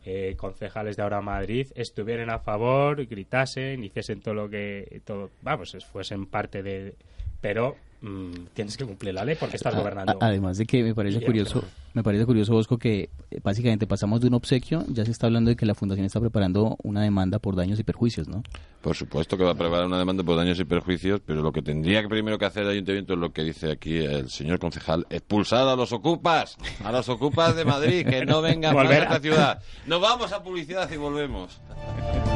[0.05, 5.75] eh, concejales de ahora Madrid, estuvieran a favor, gritasen, hiciesen todo lo que, todo, vamos,
[5.75, 6.95] es- fuesen parte de...
[7.41, 10.19] Pero mm, tienes que cumplir la ley porque estás A- gobernando.
[10.21, 14.21] a- Además de que me parece curioso, me parece curioso, Bosco, que eh, básicamente pasamos
[14.21, 17.39] de un obsequio, ya se está hablando de que la fundación está preparando una demanda
[17.39, 18.43] por daños y perjuicios, ¿no?
[18.83, 21.63] Por supuesto que va a preparar una demanda por daños y perjuicios, pero lo que
[21.63, 25.07] tendría que primero que hacer el ayuntamiento es lo que dice aquí el señor concejal,
[25.11, 29.05] expulsar a los ocupas, a los ocupas de Madrid, que no vengan más Volver a
[29.05, 29.63] a- esta ciudad.
[29.87, 31.61] Nos vamos a publicidad y volvemos.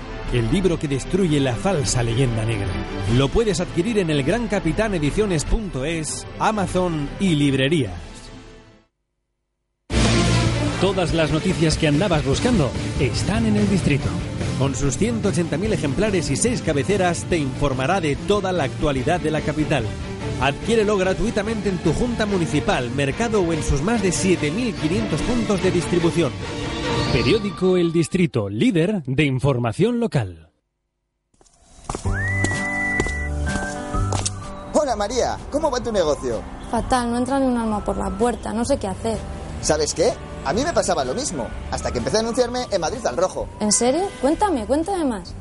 [0.33, 2.69] El libro que destruye la falsa leyenda negra.
[3.17, 7.91] Lo puedes adquirir en el grancapitanediciones.es, Amazon y librerías.
[10.79, 14.07] Todas las noticias que andabas buscando están en el distrito.
[14.57, 19.41] Con sus 180.000 ejemplares y 6 cabeceras te informará de toda la actualidad de la
[19.41, 19.83] capital.
[20.39, 25.71] Adquiérelo gratuitamente en tu junta municipal, mercado o en sus más de 7.500 puntos de
[25.71, 26.31] distribución.
[27.13, 30.49] Periódico El Distrito, líder de información local.
[34.73, 36.41] Hola María, ¿cómo va tu negocio?
[36.71, 39.17] Fatal, no entra ni un alma por la puerta, no sé qué hacer.
[39.61, 40.13] ¿Sabes qué?
[40.45, 43.49] A mí me pasaba lo mismo, hasta que empecé a anunciarme en Madrid al Rojo.
[43.59, 44.03] ¿En serio?
[44.21, 45.35] Cuéntame, cuéntame más.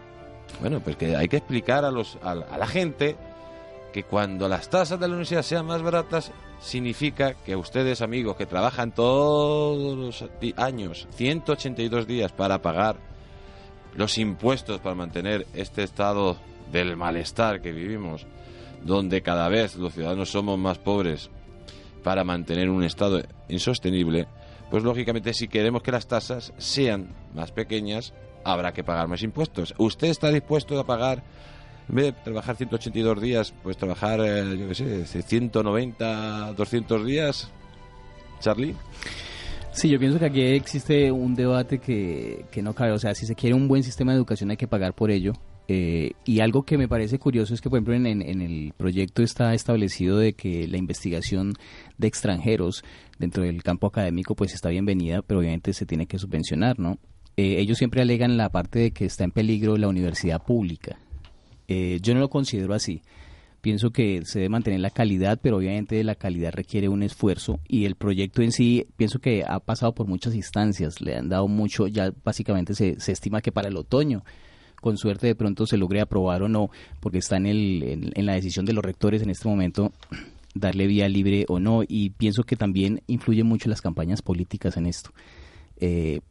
[0.59, 3.15] bueno pues que hay que explicar a los a, la gente
[3.93, 8.45] que cuando las tasas de la universidad sean más baratas significa que ustedes amigos que
[8.45, 10.25] trabajan todos los
[10.57, 12.97] años 182 días para pagar
[13.95, 16.37] los impuestos para mantener este estado
[16.71, 18.25] del malestar que vivimos
[18.85, 21.29] donde cada vez los ciudadanos somos más pobres
[22.03, 24.27] para mantener un estado insostenible,
[24.69, 28.13] pues lógicamente si queremos que las tasas sean más pequeñas,
[28.45, 29.73] habrá que pagar más impuestos.
[29.77, 31.23] ¿Usted está dispuesto a pagar,
[31.89, 34.75] en vez de trabajar 182 días, pues trabajar, eh, yo qué
[35.05, 37.51] sé, 190, 200 días?
[38.39, 38.75] Charlie.
[39.71, 42.91] Sí, yo pienso que aquí existe un debate que, que no cabe.
[42.91, 45.33] O sea, si se quiere un buen sistema de educación hay que pagar por ello.
[45.67, 49.23] Eh, y algo que me parece curioso es que, por ejemplo, en, en, el proyecto
[49.23, 51.53] está establecido de que la investigación
[51.97, 52.83] de extranjeros
[53.17, 56.99] dentro del campo académico pues está bienvenida, pero obviamente se tiene que subvencionar, ¿no?
[57.37, 60.97] Eh, ellos siempre alegan la parte de que está en peligro la universidad pública.
[61.67, 63.01] Eh, yo no lo considero así.
[63.61, 67.85] Pienso que se debe mantener la calidad, pero obviamente la calidad requiere un esfuerzo y
[67.85, 71.87] el proyecto en sí pienso que ha pasado por muchas instancias, le han dado mucho,
[71.87, 74.23] ya básicamente se, estima que para el otoño
[74.79, 76.69] con suerte de pronto se logre aprobar o no,
[76.99, 79.91] porque está en, el, en, la decisión de los rectores en este momento
[80.53, 84.85] darle vía libre o no, y pienso que también influye mucho las campañas políticas en
[84.85, 85.09] esto.
[85.77, 86.21] Eh,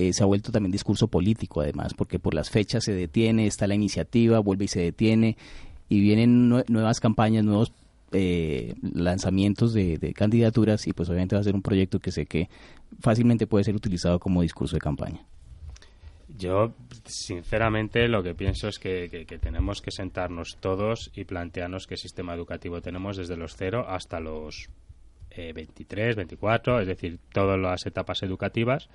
[0.00, 3.66] eh, se ha vuelto también discurso político además, porque por las fechas se detiene, está
[3.66, 5.36] la iniciativa, vuelve y se detiene,
[5.90, 7.72] y vienen nuevas campañas, nuevos
[8.12, 12.48] eh, lanzamientos de, candidaturas, y pues obviamente va a ser un proyecto que sé que
[13.00, 15.20] fácilmente puede ser utilizado como discurso de campaña.
[16.38, 16.72] Yo,
[17.04, 22.80] sinceramente, lo que pienso es que, tenemos que sentarnos todos y plantearnos qué sistema educativo
[22.80, 24.70] tenemos desde los 0 hasta los
[25.36, 28.88] 23, eh, 24, es decir, todas las etapas educativas,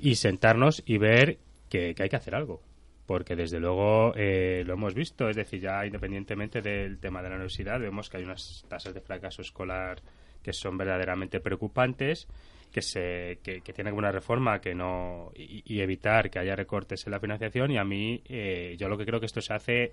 [0.00, 1.38] y sentarnos y ver
[1.68, 2.62] que, hay que hacer algo.
[3.06, 7.34] Porque desde luego eh, lo hemos visto, es decir, ya independientemente del tema de la
[7.36, 10.00] universidad, vemos que hay unas tasas de fracaso escolar
[10.42, 12.28] que son verdaderamente preocupantes
[12.70, 17.12] que se que, que tiene una reforma que no y, evitar que haya recortes en
[17.12, 17.70] la financiación.
[17.70, 19.92] Y a mí eh, yo lo que creo que esto se hace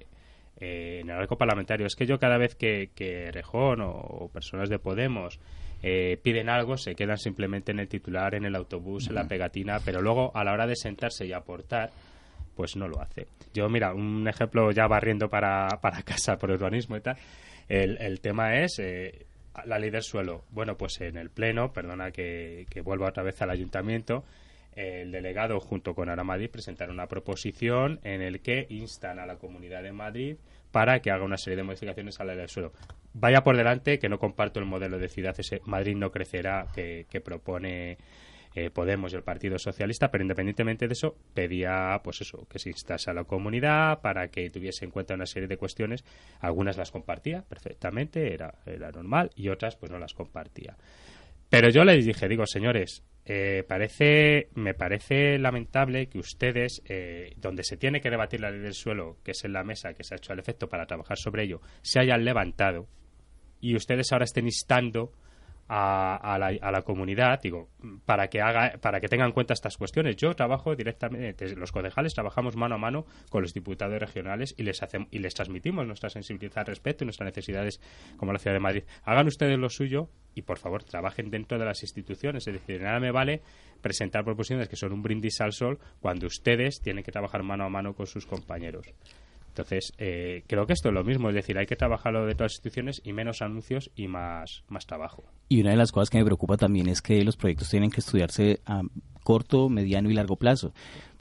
[0.60, 1.88] eh, en el arco parlamentario.
[1.88, 5.40] Es que yo cada vez que, que Rejón o, personas de Podemos
[5.84, 9.80] eh, piden algo se quedan simplemente en el titular en el autobús en la pegatina
[9.84, 11.92] pero luego a la hora de sentarse y aportar
[12.56, 16.98] pues no lo hace yo mira un ejemplo ya barriendo para, para casa por urbanismo
[16.98, 17.18] y tal
[17.70, 18.80] el, el tema es
[19.66, 20.44] la ley del suelo.
[20.52, 24.24] Bueno, pues en el Pleno, perdona que, que vuelva otra vez al Ayuntamiento,
[24.76, 29.38] el delegado junto con Ara Madrid presentaron una proposición en el que instan a la
[29.38, 30.38] Comunidad de Madrid
[30.72, 32.74] para que haga una serie de modificaciones a la ley del suelo.
[33.14, 37.06] Vaya por delante que no comparto el modelo de ciudad ese Madrid no crecerá que,
[37.24, 37.98] propone
[38.54, 42.70] eh, Podemos y el Partido Socialista, pero independientemente de eso, pedía, pues eso, que se
[42.70, 46.04] instase a la comunidad para que tuviese en cuenta una serie de cuestiones.
[46.40, 50.76] Algunas las compartía perfectamente, era, era normal, y otras pues no las compartía.
[51.50, 57.66] Pero yo les dije, digo, señores, eh, parece, me parece lamentable que ustedes, eh, donde
[57.66, 60.16] se tiene que debatir la ley del suelo, que es en la mesa que se
[60.16, 62.88] ha hecho al efecto para trabajar sobre ello, se hayan levantado
[63.60, 65.12] y ustedes ahora estén instando
[65.70, 67.70] a, la, a, la, comunidad, digo,
[68.06, 70.16] para que haga, para que tengan en cuenta estas cuestiones.
[70.16, 74.82] Yo trabajo directamente, los concejales trabajamos mano a mano con los diputados regionales y les
[74.82, 77.82] hacemos y les transmitimos nuestra sensibilidad al respecto y nuestras necesidades
[78.18, 78.84] como la ciudad de Madrid.
[79.04, 82.48] Hagan ustedes lo suyo y por favor trabajen dentro de las instituciones.
[82.48, 83.42] Es decir, nada me vale
[83.82, 87.70] presentar proposiciones que son un brindis al sol cuando ustedes tienen que trabajar mano a
[87.70, 88.88] mano con sus compañeros.
[89.58, 92.52] Entonces, eh, creo que esto es lo mismo, es decir, hay que trabajarlo de todas
[92.52, 95.24] las instituciones y menos anuncios y más, más trabajo.
[95.50, 98.02] Y una de las cosas que me preocupa también es que los proyectos tienen que
[98.02, 98.62] estudiarse
[99.28, 100.72] corto, mediano y largo plazo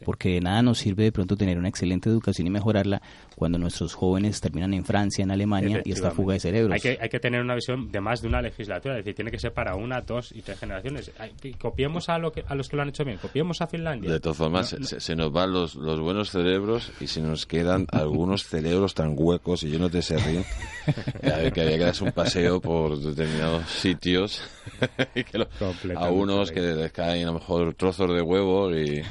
[0.04, 3.00] porque de nada nos sirve de pronto tener una excelente educación y mejorarla
[3.34, 6.74] cuando nuestros jóvenes terminan en Francia, en Alemania y esta fuga de cerebros.
[6.74, 9.30] Hay que, hay que tener una visión de más de una legislatura, es decir, tiene
[9.30, 11.10] que ser para una, dos y tres generaciones.
[11.58, 14.10] Copiemos a, lo que, a los que lo han hecho bien, copiemos a Finlandia.
[14.10, 18.44] De todas formas, se, nos van los, los buenos cerebros y se nos quedan algunos
[18.44, 20.44] cerebros tan huecos y llenos de serrín
[20.86, 24.42] a que había que darse un paseo por determinados sitios
[25.14, 25.46] y que
[25.94, 29.02] a unos que les caen a lo mejor trozos de huevo y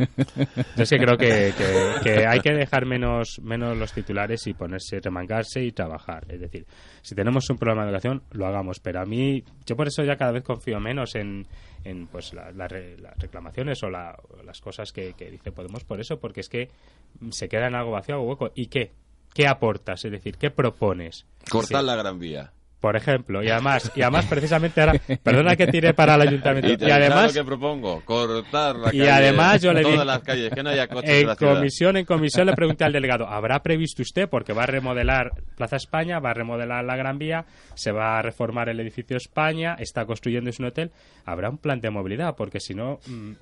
[0.76, 1.52] yo sí creo que,
[2.02, 6.24] que, hay que dejar menos, menos los titulares y ponerse, remangarse y trabajar.
[6.28, 6.66] Es decir,
[7.02, 8.80] si tenemos un problema de educación, lo hagamos.
[8.80, 11.46] Pero a mí, yo por eso ya cada vez confío menos en,
[11.84, 12.72] en pues las
[13.18, 16.70] reclamaciones o las cosas que, dice Podemos por eso, porque es que
[17.30, 18.52] se queda en algo vacío, algo hueco.
[18.54, 18.92] ¿Y qué?
[19.34, 20.04] ¿Qué aportas?
[20.04, 21.26] Es decir, ¿qué propones?
[21.50, 25.92] Cortar la Gran Vía por ejemplo, y además, y además precisamente ahora, perdona que tire
[25.92, 30.06] para el ayuntamiento, y, además lo que propongo, cortar la y además yo le todas
[30.06, 33.62] las calles, que no haya coches en, comisión, en comisión le pregunté al delegado, ¿habrá
[33.62, 37.92] previsto usted porque va a remodelar Plaza España, va a remodelar la Gran Vía, se
[37.92, 40.90] va a reformar el edificio España, está construyendo un hotel,
[41.24, 43.32] habrá un plan de movilidad porque si no mm,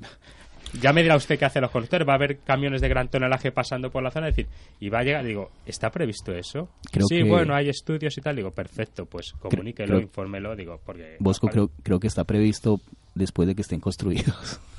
[0.80, 2.06] ya me dirá usted qué hace los conductores.
[2.06, 4.28] Va a haber camiones de gran tonelaje pasando por la zona.
[4.28, 4.50] Es decir,
[4.80, 5.24] y va a llegar.
[5.24, 6.68] Digo, ¿está previsto eso?
[7.08, 8.36] sí, bueno, hay estudios y tal.
[8.36, 10.54] Digo, perfecto, pues comuníquelo, infórmelo.
[10.56, 11.16] Digo, porque.
[11.18, 12.80] Bosco, creo, creo que está previsto
[13.14, 14.60] después de que estén construidos.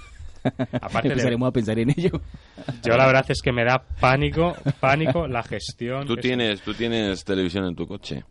[0.81, 2.11] Aparte Empezaremos a pensar en ello.
[2.83, 6.07] Yo la verdad es que me da pánico, pánico la gestión.
[6.07, 8.23] ¿Tú tienes, ¿tú tienes televisión en tu coche?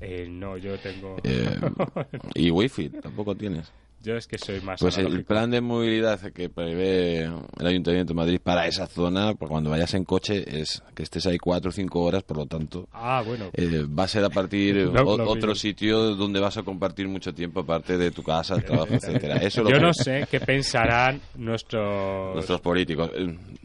[0.00, 1.16] Eh, no, yo tengo...
[1.24, 1.58] Eh,
[2.34, 2.88] ¿Y wifi?
[2.88, 3.72] ¿Tampoco tienes?
[4.00, 4.80] Yo es que soy más.
[4.80, 9.70] Pues el plan de movilidad que prevé el Ayuntamiento de Madrid para esa zona, cuando
[9.70, 12.88] vayas en coche, es que estés ahí cuatro o cinco horas, por lo tanto.
[12.92, 13.50] Ah, bueno.
[13.54, 17.98] Eh, va a ser a partir otro sitio donde vas a compartir mucho tiempo, aparte
[17.98, 19.36] de tu casa, el trabajo, etcétera.
[19.38, 22.34] Eso Yo no sé qué pensarán nuestros.
[22.34, 23.10] Nuestros políticos.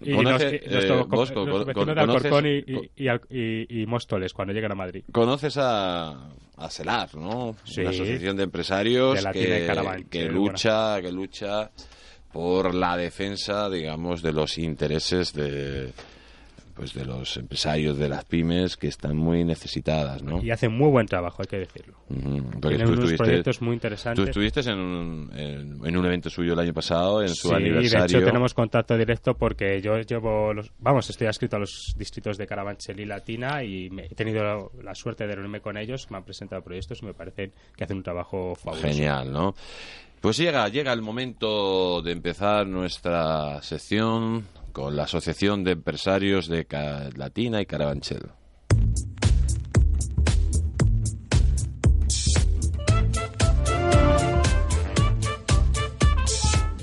[0.02, 5.04] Y conoce, nuestros, Bosco, con, y, y Móstoles cuando llegan a Madrid.
[5.12, 7.56] ¿Conoces a a CELAR, ¿no?
[7.78, 11.72] Una asociación de empresarios que, que lucha, que lucha
[12.32, 15.94] por la defensa, digamos, de los intereses de
[16.74, 20.42] pues de los empresarios de las pymes que están muy necesitadas, ¿no?
[20.44, 21.96] Y hacen muy buen trabajo, hay que decirlo.
[22.08, 24.24] Tienen unos proyectos muy interesantes.
[24.24, 28.08] Tú estuviste en un, en, un evento suyo el año pasado, en su aniversario.
[28.08, 31.94] Sí, de hecho tenemos contacto directo porque yo llevo, los, vamos, estoy adscrito a los
[31.98, 36.18] distritos de Carabanchel y Latina y he tenido la, suerte de reunirme con ellos, me
[36.18, 38.88] han presentado proyectos y me parecen que hacen un trabajo fabuloso.
[38.88, 39.54] Genial, ¿no?
[40.22, 46.68] Pues llega, llega el momento de empezar nuestra sección con la Asociación de Empresarios de
[47.16, 48.32] Latina y Carabanchel.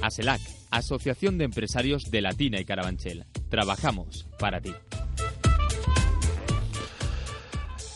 [0.01, 3.27] ASELAC, Asociación de Empresarios de Latina y Carabanchel.
[3.49, 4.73] Trabajamos para ti.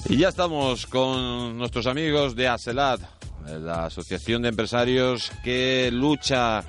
[0.09, 3.01] Y ya estamos con nuestros amigos de ASELAT,
[3.47, 6.64] la Asociación de Empresarios que lucha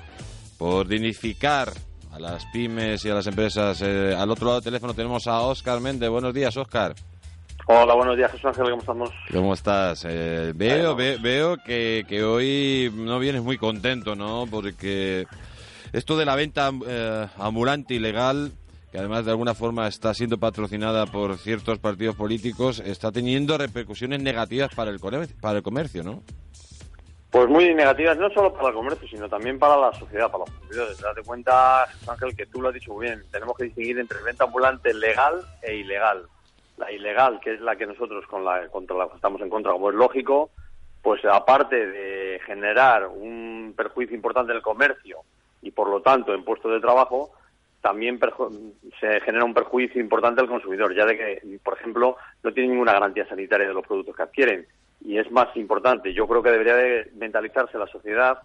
[0.56, 1.72] por dignificar
[2.16, 3.80] a las pymes y a las empresas.
[3.82, 6.08] Eh, al otro lado del teléfono tenemos a Óscar Méndez.
[6.08, 6.94] Buenos días, Óscar.
[7.66, 9.10] Hola, buenos días, Jesús Ángel, ¿cómo estamos?
[9.32, 10.06] ¿Cómo estás?
[10.08, 14.46] Eh, veo veo que, que, hoy no vienes muy contento, ¿no?
[14.48, 15.26] Porque
[15.92, 18.52] esto de la venta eh, ambulante ilegal,
[18.92, 24.22] que además de alguna forma está siendo patrocinada por ciertos partidos políticos, está teniendo repercusiones
[24.22, 25.00] negativas para el,
[25.40, 26.22] para el comercio, ¿no?
[27.36, 30.50] Pues muy negativas, no solo para el comercio, sino también para la sociedad, para los
[30.52, 30.98] consumidores.
[30.98, 34.44] Date cuenta, Ángel, que tú lo has dicho muy bien, tenemos que distinguir entre venta
[34.44, 36.24] ambulante legal e ilegal.
[36.78, 39.90] La ilegal, que es la que nosotros con la, contra la estamos en contra, como
[39.90, 40.48] es lógico,
[41.02, 45.18] pues aparte de generar un perjuicio importante en comercio
[45.60, 47.32] y por lo tanto en puestos de trabajo,
[47.82, 48.18] también
[48.98, 52.94] se genera un perjuicio importante al consumidor, ya de que, por ejemplo, no tiene ninguna
[52.94, 54.66] garantía sanitaria de los productos que adquieren
[55.00, 56.12] y es más importante.
[56.12, 58.38] Yo creo que debería de mentalizarse la sociedad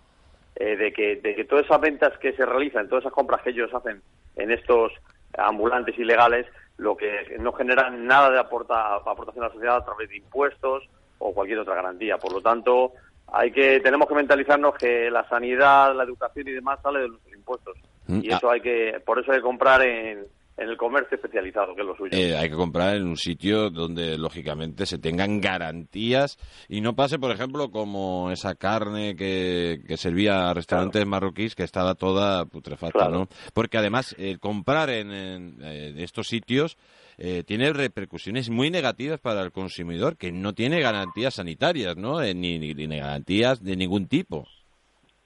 [0.56, 3.52] eh, de, que, de que todas esas ventas que se realizan, todas esas compras que
[3.52, 4.02] ellos hacen
[4.36, 4.91] en estos
[5.38, 6.45] ambulantes ilegales,
[6.78, 10.84] lo que no generan nada de aporta, aportación a la sociedad a través de impuestos
[11.20, 12.18] o cualquier otra garantía.
[12.18, 12.93] Por lo tanto,
[13.28, 17.34] hay que tenemos que mentalizarnos que la sanidad, la educación y demás sale de nuestros
[17.34, 17.78] impuestos.
[18.08, 18.54] Mm, y eso ah.
[18.54, 20.26] hay que, por eso hay que comprar en,
[20.62, 22.12] en el comercio especializado, que es lo suyo.
[22.12, 26.38] Eh, hay que comprar en un sitio donde, lógicamente, se tengan garantías
[26.70, 31.64] y no pase, por ejemplo, como esa carne que, que servía a restaurantes marroquíes que
[31.64, 33.28] estaba toda putrefacta, ¿no?
[33.53, 36.78] Porque además, el comprar en, eh, estos sitios
[37.18, 42.22] eh, tiene repercusiones muy negativas para el consumidor, que no tiene garantías sanitarias, ¿no?
[42.22, 44.47] ni, ni garantías de ningún tipo.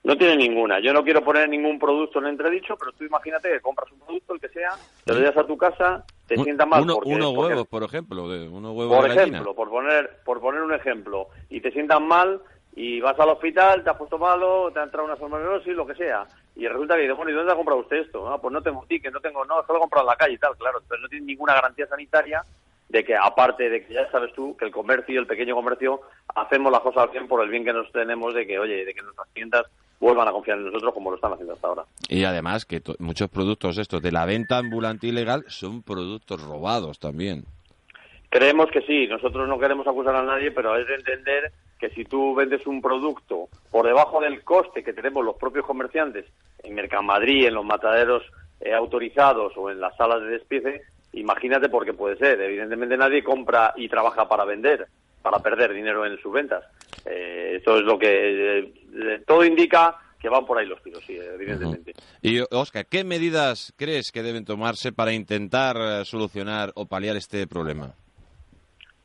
[0.05, 0.79] No tiene ninguna.
[0.79, 4.35] Yo no quiero poner ningún producto en entredicho, pero tú imagínate que compras un producto,
[4.35, 4.69] el que sea,
[5.03, 6.83] te lo llevas a tu casa, te sienta mal.
[6.83, 10.19] Uno, porque, unos porque- huevos, por ejemplo, de, unos huevos por de ejemplo, por poner,
[10.23, 12.39] por poner un ejemplo, y te sientan mal
[12.75, 15.95] y vas al hospital, te has puesto malo, te ha entrado una salmonelosis, lo que
[15.95, 18.27] sea, y resulta que dices, bueno, ¿y dónde ha comprado usted esto?
[18.31, 20.17] Ah, pues no tengo ticket, no tengo, no, es que lo he comprado en la
[20.17, 22.43] calle y tal, claro, pero no tiene ninguna garantía sanitaria
[22.89, 26.01] de que, aparte de que ya sabes tú, que el comercio, el pequeño comercio,
[26.35, 29.01] hacemos las cosas bien por el bien que nos tenemos de que, oye, de que
[29.01, 29.65] nuestras tiendas
[29.99, 31.83] vuelvan a confiar en nosotros como lo están haciendo hasta ahora.
[32.09, 37.45] Y además que muchos productos estos de la venta ambulante ilegal son productos robados también.
[38.29, 42.03] Creemos que sí, nosotros no queremos acusar a nadie, pero es de entender que si
[42.03, 46.25] tú vendes un producto por debajo del coste que tenemos los propios comerciantes
[46.63, 48.23] en Mercamadrid, en los mataderos
[48.59, 50.81] eh, autorizados o en las salas de despiece,
[51.13, 52.41] imagínate por qué puede ser.
[52.41, 54.87] Evidentemente nadie compra y trabaja para vender,
[55.25, 56.63] para perder dinero en sus ventas.
[57.03, 61.03] Eh, eso es lo que eh, eh, todo indica que van por ahí los tiros,
[61.03, 61.93] sí, evidentemente.
[62.21, 67.93] Y Oscar, ¿qué medidas crees que deben tomarse para intentar solucionar o paliar este problema?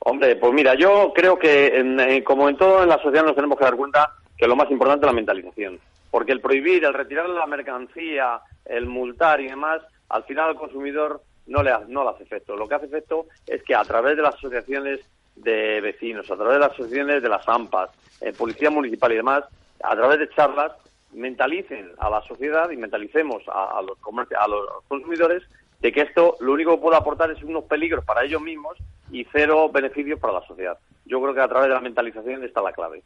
[0.01, 3.57] Hombre, pues mira, yo creo que en- como en todo en la sociedad nos tenemos
[3.57, 5.79] que dar cuenta que lo más importante es la mentalización.
[6.11, 11.23] Porque el prohibir, el retirar la mercancía, el multar y demás, al final al consumidor
[11.47, 12.57] no le, ha- no le hace efecto.
[12.57, 15.01] Lo que hace efecto es que a través de las asociaciones
[15.37, 19.45] de vecinos, a través de las asociaciones de las AMPAs, eh, Policía Municipal y demás,
[19.83, 20.73] a través de charlas,
[21.13, 23.99] mentalicen a la sociedad y mentalicemos a, a los,
[24.39, 25.43] a los consumidores
[25.81, 28.77] de que esto lo único que puede aportar es unos peligros para ellos mismos
[29.11, 30.79] y cero beneficios para la sociedad.
[31.11, 33.03] Yo creo que a través de la mentalización está la clave.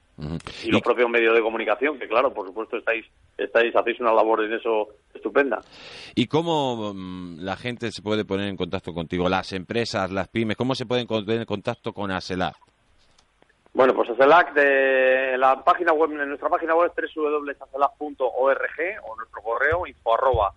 [0.63, 3.07] Y los propios medios de comunicación, que claro, por supuesto estáis,
[3.39, 5.63] estáis hacéis una labor en eso estupenda.
[6.15, 9.27] ¿Y cómo mm, la gente se puede poner en contacto contigo?
[9.31, 12.55] Las empresas, las pymes, ¿cómo se pueden poner en contacto con ASELAC?
[13.73, 19.43] Bueno, pues ACELAC, de la página web, en nuestra página web es www.acelac.org o nuestro
[19.43, 20.53] correo info arroba.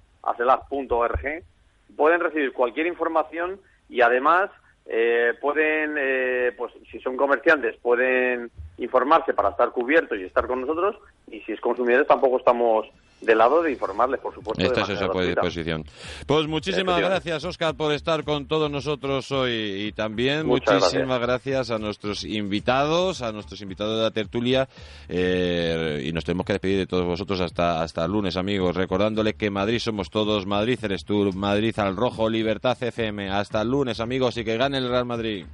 [1.96, 4.52] Pueden recibir cualquier información y además
[4.90, 10.62] eh, pueden, eh, pues si son comerciantes, pueden informarse para estar cubiertos y estar con
[10.62, 10.96] nosotros
[11.30, 12.88] y si es consumidores tampoco estamos
[13.22, 14.64] de lado de informarles, por supuesto.
[14.64, 15.84] Esta es esa disposición.
[16.26, 19.88] Pues muchísimas gracias, Oscar, por estar con todos nosotros hoy.
[19.88, 21.72] Y también Muchas muchísimas gracias.
[21.72, 24.68] a nuestros invitados, a nuestros invitados de la tertulia.
[25.10, 28.76] eh, y nos tenemos que despedir de todos vosotros hasta, hasta el lunes, amigos.
[28.76, 33.30] Recordándole que Madrid somos todos, Madrid eres tú, Madrid al rojo, Libertad FM.
[33.32, 35.46] Hasta el lunes, amigos, y que gane el Real Madrid.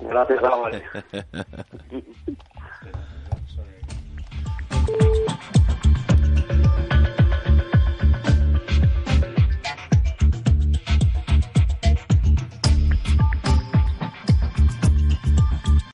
[0.00, 0.80] Gracias, Álvaro.